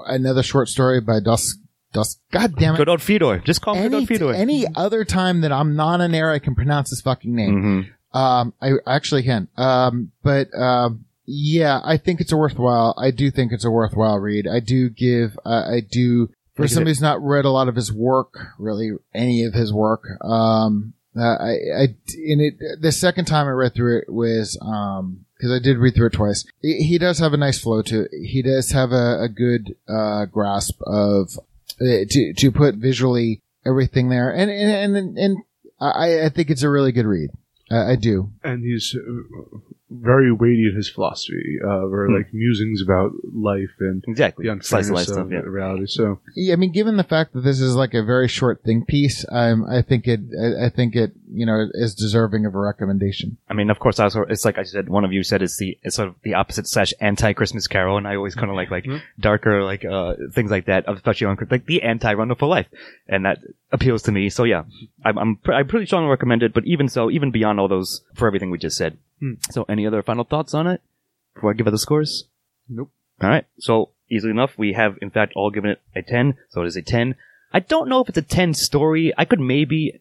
another 0.07 0.43
short 0.43 0.69
story 0.69 1.01
by 1.01 1.21
Dus. 1.21 1.57
Dus. 1.95 2.19
God 2.31 2.55
damn 2.57 2.75
it! 2.75 2.79
Good 2.79 2.89
old 2.91 3.01
Fedor. 3.03 3.39
Just 3.39 3.63
call 3.63 3.75
him 3.75 3.83
Good 3.85 3.93
Any, 3.95 3.97
old 4.03 4.09
Fedor. 4.09 4.35
any 4.35 4.67
other 4.77 5.05
time 5.05 5.41
that 5.43 5.53
I'm 5.53 5.75
not 5.77 6.01
an 6.03 6.15
air, 6.15 6.31
I 6.31 6.39
can 6.39 6.55
pronounce 6.55 6.91
his 6.91 7.01
fucking 7.01 7.35
name. 7.35 7.89
Mhm. 8.15 8.19
Um, 8.19 8.53
I 8.61 8.73
actually 8.87 9.23
can. 9.23 9.49
Um, 9.57 10.13
but 10.23 10.49
um, 10.55 11.07
yeah, 11.25 11.81
I 11.85 11.97
think 11.97 12.21
it's 12.21 12.33
a 12.33 12.37
worthwhile. 12.37 12.95
I 12.99 13.11
do 13.11 13.31
think 13.31 13.53
it's 13.53 13.65
a 13.65 13.71
worthwhile 13.71 14.19
read. 14.19 14.47
I 14.47 14.61
do 14.61 14.89
give. 14.89 15.39
Uh, 15.45 15.65
I 15.71 15.81
do. 15.81 16.31
For 16.55 16.69
somebody 16.69 16.91
who's 16.91 17.01
not 17.01 17.23
read 17.25 17.47
a 17.47 17.51
lot 17.51 17.69
of 17.69 17.77
his 17.77 17.91
work, 17.91 18.35
really 18.59 18.91
any 19.15 19.45
of 19.45 19.55
his 19.55 19.73
work, 19.73 20.05
um, 20.23 20.93
uh, 21.17 21.23
I, 21.23 21.51
I, 21.51 21.83
in 22.15 22.41
it, 22.41 22.59
the 22.81 22.93
second 22.93 23.25
time 23.25 23.47
I 23.47 23.53
read 23.53 23.75
through 23.75 24.01
it 24.01 24.13
was, 24.13 24.59
um, 24.61 25.25
cause 25.41 25.51
I 25.51 25.59
did 25.59 25.79
read 25.79 25.95
through 25.95 26.09
it 26.09 26.13
twice. 26.13 26.45
He 26.61 26.83
he 26.83 26.99
does 26.99 27.19
have 27.21 27.33
a 27.33 27.39
nice 27.39 27.59
flow 27.59 27.81
to 27.83 28.03
it. 28.03 28.11
He 28.13 28.43
does 28.43 28.71
have 28.73 28.93
a, 28.93 29.23
a 29.23 29.29
good, 29.31 29.77
uh, 29.89 30.27
grasp 30.27 30.81
of, 30.83 31.39
uh, 31.81 32.05
to, 32.11 32.35
to 32.35 32.53
put 32.53 32.75
visually 32.75 33.41
everything 33.65 34.11
there. 34.11 34.31
And, 34.31 34.51
and, 34.51 34.97
and, 34.97 35.19
and 35.19 35.39
I, 35.81 36.25
I 36.25 36.29
think 36.29 36.51
it's 36.51 36.63
a 36.63 36.69
really 36.71 36.93
good 36.93 37.07
read. 37.07 37.31
I, 37.71 37.93
I 37.93 37.97
do. 37.97 38.31
And 38.45 38.63
he's 38.63 38.95
uh, 38.95 39.59
very 40.01 40.33
weighty 40.33 40.69
in 40.69 40.75
his 40.77 40.89
philosophy, 40.89 41.59
uh, 41.63 41.87
very 41.89 42.09
Hmm. 42.09 42.17
like 42.17 42.33
musings 42.35 42.83
about 42.83 43.13
life 43.35 43.71
and 43.81 44.03
Exactly. 44.09 44.49
the 44.49 44.63
Slice 44.63 44.89
of 44.89 44.95
life 44.95 45.07
stuff. 45.07 45.29
Yeah. 45.31 45.41
reality. 45.41 45.87
So 45.87 46.21
Yeah, 46.35 46.55
I 46.55 46.57
mean, 46.57 46.73
given 46.73 46.97
the 46.97 47.05
fact 47.05 47.33
that 47.35 47.43
this 47.43 47.61
is 47.61 47.75
like 47.77 47.95
a 47.95 48.03
very 48.03 48.29
short 48.29 48.63
think 48.65 48.87
piece, 48.87 49.25
um, 49.31 49.65
I 49.69 49.83
think 49.83 50.07
it, 50.09 50.21
I, 50.41 50.67
I 50.67 50.69
think 50.71 50.97
it, 50.97 51.13
you 51.31 51.47
know, 51.47 51.69
is 51.75 51.95
deserving 51.95 52.47
of 52.47 52.55
a 52.55 52.59
recommendation. 52.59 53.37
I 53.49 53.55
mean, 53.55 53.71
of 53.71 53.79
course, 53.79 53.99
also 54.01 54.23
it's 54.23 54.45
like 54.45 54.59
I 54.59 54.63
said. 54.65 54.89
One 54.89 55.05
of 55.05 55.13
you 55.13 55.23
said 55.23 55.43
it's 55.43 55.57
the 55.59 55.79
it's 55.83 55.97
sort 55.97 56.09
of 56.09 56.15
the 56.23 56.35
opposite 56.35 56.67
slash 56.69 56.93
anti 57.01 57.33
Christmas 57.33 57.67
Carol, 57.67 57.97
and 57.99 58.07
I 58.09 58.17
always 58.17 58.35
kind 58.35 58.51
of 58.51 58.57
like 58.57 58.71
like 58.71 58.85
Mhm. 58.85 59.01
darker 59.21 59.63
like 59.65 59.85
uh 59.85 60.15
things 60.33 60.51
like 60.51 60.67
that, 60.67 60.85
especially 60.89 61.27
on 61.27 61.37
like 61.51 61.67
the 61.67 61.83
anti 61.83 62.15
Wonderful 62.15 62.49
Life, 62.49 62.67
and 63.09 63.25
that 63.25 63.39
appeals 63.71 64.03
to 64.03 64.13
me. 64.13 64.29
So 64.31 64.45
yeah, 64.45 64.65
I'm 65.05 65.19
I'm, 65.19 65.37
pr- 65.37 65.53
I'm 65.55 65.69
pretty 65.69 65.87
strongly 65.87 66.11
recommend 66.11 66.43
it. 66.43 66.53
But 66.53 66.67
even 66.67 66.89
so, 66.89 67.11
even 67.11 67.31
beyond 67.31 67.59
all 67.61 67.69
those, 67.69 68.03
for 68.15 68.27
everything 68.27 68.51
we 68.51 68.59
just 68.59 68.77
said. 68.77 68.99
Hmm. 69.23 69.35
So, 69.51 69.65
any 69.69 69.87
other 69.87 70.03
final 70.03 70.25
thoughts 70.25 70.53
on 70.53 70.67
it 70.67 70.81
before 71.35 71.51
I 71.53 71.55
give 71.55 71.67
it 71.69 71.71
the 71.71 71.79
scores? 71.79 72.25
Nope. 72.69 72.91
All 73.21 73.29
right. 73.29 73.45
So 73.59 73.91
easily 74.11 74.33
enough, 74.33 74.59
we 74.59 74.73
have 74.73 74.97
in 75.01 75.11
fact 75.11 75.33
all 75.37 75.51
given 75.51 75.71
it 75.71 75.81
a 75.95 76.03
ten. 76.03 76.35
So 76.51 76.63
it 76.63 76.67
is 76.67 76.77
a 76.77 76.83
ten. 76.83 77.15
I 77.53 77.61
don't 77.61 77.89
know 77.89 78.01
if 78.01 78.09
it's 78.09 78.19
a 78.19 78.23
ten 78.23 78.53
story. 78.53 79.13
I 79.17 79.25
could 79.25 79.39
maybe 79.41 80.01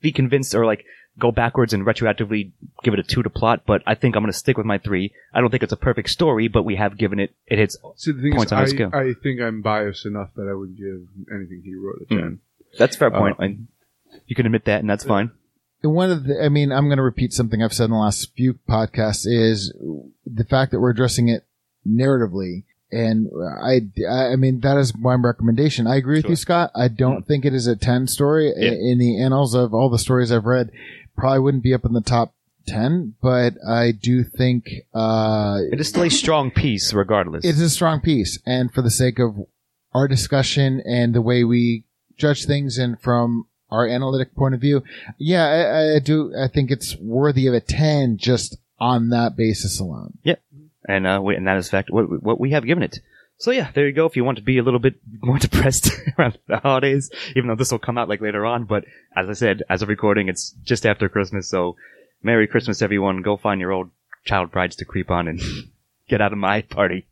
be 0.00 0.10
convinced 0.10 0.54
or 0.54 0.64
like 0.64 0.86
go 1.18 1.30
backwards 1.30 1.74
and 1.74 1.84
retroactively 1.84 2.52
give 2.82 2.94
it 2.94 3.00
a 3.00 3.02
two 3.02 3.22
to 3.22 3.28
plot, 3.28 3.64
but 3.66 3.82
I 3.86 3.94
think 3.94 4.16
I'm 4.16 4.22
going 4.22 4.32
to 4.32 4.38
stick 4.38 4.56
with 4.56 4.64
my 4.64 4.78
three. 4.78 5.12
I 5.34 5.40
don't 5.42 5.50
think 5.50 5.62
it's 5.62 5.72
a 5.72 5.76
perfect 5.76 6.08
story, 6.08 6.48
but 6.48 6.62
we 6.62 6.76
have 6.76 6.96
given 6.96 7.20
it, 7.20 7.34
it 7.46 7.58
hits. 7.58 7.76
See, 7.96 8.12
the 8.12 8.22
thing 8.22 8.32
Points 8.32 8.46
is, 8.46 8.52
on 8.52 8.58
our 8.58 8.64
I, 8.64 8.68
scale. 8.68 8.90
I 8.94 9.12
think 9.22 9.40
I'm 9.42 9.60
biased 9.60 10.06
enough 10.06 10.30
that 10.36 10.48
I 10.48 10.54
would 10.54 10.74
give 10.78 11.02
anything 11.30 11.60
he 11.62 11.74
wrote 11.74 12.06
a 12.10 12.14
Hmm. 12.14 12.20
10. 12.20 12.38
That's 12.78 12.96
a 12.96 12.98
fair 12.98 13.14
Uh, 13.14 13.34
point. 13.34 13.58
you 14.26 14.34
can 14.34 14.46
admit 14.46 14.64
that, 14.64 14.80
and 14.80 14.88
that's 14.88 15.04
fine. 15.04 15.32
One 15.82 16.10
of 16.10 16.24
the, 16.24 16.42
I 16.44 16.48
mean, 16.48 16.70
I'm 16.72 16.86
going 16.86 16.96
to 16.98 17.02
repeat 17.02 17.32
something 17.32 17.62
I've 17.62 17.72
said 17.72 17.84
in 17.86 17.90
the 17.90 17.96
last 17.96 18.32
few 18.36 18.54
podcasts 18.68 19.26
is 19.26 19.72
the 20.26 20.44
fact 20.44 20.70
that 20.72 20.80
we're 20.80 20.90
addressing 20.90 21.28
it 21.28 21.44
narratively. 21.88 22.64
And 22.90 23.28
I, 23.62 23.80
I 24.08 24.36
mean, 24.36 24.60
that 24.60 24.76
is 24.76 24.94
my 24.96 25.14
recommendation. 25.14 25.86
I 25.86 25.96
agree 25.96 26.16
with 26.18 26.24
Sure. 26.24 26.30
you, 26.32 26.36
Scott. 26.36 26.70
I 26.76 26.88
don't 26.88 27.26
think 27.26 27.44
it 27.44 27.54
is 27.54 27.66
a 27.66 27.74
10 27.74 28.06
story 28.06 28.52
Yeah. 28.56 28.72
in 28.72 28.98
the 28.98 29.20
annals 29.22 29.54
of 29.54 29.72
all 29.72 29.88
the 29.88 29.98
stories 29.98 30.30
I've 30.30 30.44
read. 30.44 30.70
Probably 31.16 31.38
wouldn't 31.40 31.62
be 31.62 31.72
up 31.74 31.84
in 31.86 31.94
the 31.94 32.00
top 32.02 32.34
10, 32.66 33.14
but 33.22 33.54
I 33.66 33.92
do 33.92 34.22
think, 34.22 34.68
uh, 34.94 35.58
It 35.72 35.80
is 35.80 35.88
still 35.88 36.02
a 36.04 36.10
strong 36.10 36.50
piece, 36.50 36.92
regardless. 36.92 37.44
it's 37.44 37.60
a 37.60 37.70
strong 37.70 38.00
piece. 38.00 38.38
And 38.46 38.72
for 38.72 38.82
the 38.82 38.90
sake 38.90 39.18
of 39.18 39.36
our 39.94 40.06
discussion 40.06 40.80
and 40.86 41.14
the 41.14 41.22
way 41.22 41.44
we 41.44 41.84
judge 42.18 42.44
things 42.44 42.76
and 42.78 43.00
from 43.00 43.46
our 43.72 43.88
analytic 43.88 44.34
point 44.36 44.54
of 44.54 44.60
view, 44.60 44.82
yeah, 45.18 45.44
I, 45.44 45.96
I 45.96 45.98
do. 45.98 46.32
I 46.36 46.48
think 46.48 46.70
it's 46.70 46.96
worthy 46.96 47.46
of 47.46 47.54
a 47.54 47.60
10 47.60 48.18
just 48.18 48.58
on 48.78 49.08
that 49.10 49.36
basis 49.36 49.80
alone. 49.80 50.18
Yep. 50.24 50.42
And 50.88 51.06
uh, 51.06 51.20
we, 51.22 51.36
and 51.36 51.46
that 51.46 51.56
is 51.56 51.70
fact 51.70 51.90
what 51.90 52.22
what 52.22 52.40
we 52.40 52.50
have 52.50 52.66
given 52.66 52.82
it. 52.82 52.98
So 53.38 53.50
yeah, 53.50 53.70
there 53.72 53.86
you 53.86 53.92
go. 53.92 54.06
If 54.06 54.16
you 54.16 54.24
want 54.24 54.38
to 54.38 54.44
be 54.44 54.58
a 54.58 54.62
little 54.62 54.80
bit 54.80 54.96
more 55.20 55.38
depressed 55.46 55.90
around 56.18 56.38
the 56.46 56.58
holidays, 56.58 57.10
even 57.34 57.48
though 57.48 57.56
this 57.56 57.72
will 57.72 57.78
come 57.78 57.98
out 57.98 58.08
like 58.08 58.20
later 58.20 58.44
on, 58.44 58.64
but 58.64 58.84
as 59.16 59.28
I 59.28 59.32
said, 59.32 59.62
as 59.68 59.82
of 59.82 59.88
recording, 59.88 60.28
it's 60.28 60.50
just 60.62 60.86
after 60.86 61.08
Christmas. 61.08 61.48
So 61.48 61.76
Merry 62.22 62.46
Christmas, 62.46 62.82
everyone. 62.82 63.22
Go 63.22 63.36
find 63.36 63.60
your 63.60 63.72
old 63.72 63.90
child 64.24 64.52
brides 64.52 64.76
to 64.76 64.84
creep 64.84 65.10
on 65.10 65.28
and 65.28 65.40
get 66.08 66.20
out 66.20 66.32
of 66.32 66.38
my 66.38 66.62
party. 66.62 67.06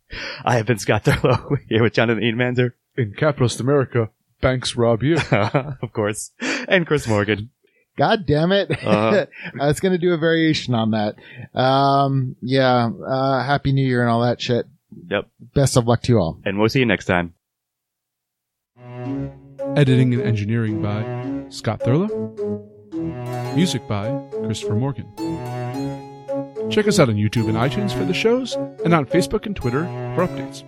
I 0.44 0.56
have 0.56 0.66
been 0.66 0.78
Scott 0.78 1.04
Thurlow 1.04 1.56
here 1.68 1.82
with 1.82 1.94
Jonathan 1.94 2.22
Edenmanzer, 2.22 2.72
In 2.96 3.14
capitalist 3.14 3.60
America, 3.60 4.10
banks 4.40 4.76
rob 4.76 5.02
you. 5.02 5.16
of 5.32 5.92
course, 5.92 6.32
and 6.40 6.86
Chris 6.86 7.06
Morgan. 7.06 7.50
God 7.96 8.24
damn 8.26 8.52
it. 8.52 8.70
Uh-huh. 8.70 9.26
I 9.60 9.66
was 9.66 9.80
going 9.80 9.92
to 9.92 9.98
do 9.98 10.12
a 10.14 10.16
variation 10.16 10.74
on 10.74 10.92
that. 10.92 11.16
Um, 11.58 12.36
yeah. 12.40 12.88
Uh, 12.88 13.42
happy 13.44 13.72
new 13.72 13.86
year 13.86 14.00
and 14.00 14.10
all 14.10 14.22
that 14.22 14.40
shit. 14.40 14.66
Yep, 15.10 15.28
Best 15.54 15.76
of 15.76 15.86
luck 15.86 16.02
to 16.02 16.12
you 16.12 16.18
all. 16.18 16.40
and 16.44 16.58
we'll 16.58 16.68
see 16.68 16.80
you 16.80 16.86
next 16.86 17.04
time. 17.04 17.34
Editing 19.76 20.14
and 20.14 20.22
engineering 20.22 20.82
by 20.82 21.04
Scott 21.50 21.80
Thurlow. 21.80 22.08
Music 23.54 23.86
by 23.86 24.08
Christopher 24.44 24.74
Morgan. 24.74 25.06
Check 26.70 26.86
us 26.88 26.98
out 26.98 27.08
on 27.08 27.16
YouTube 27.16 27.48
and 27.48 27.56
iTunes 27.56 27.92
for 27.92 28.04
the 28.04 28.14
shows, 28.14 28.54
and 28.84 28.94
on 28.94 29.04
Facebook 29.06 29.46
and 29.46 29.54
Twitter 29.54 29.84
for 30.14 30.26
updates. 30.26 30.64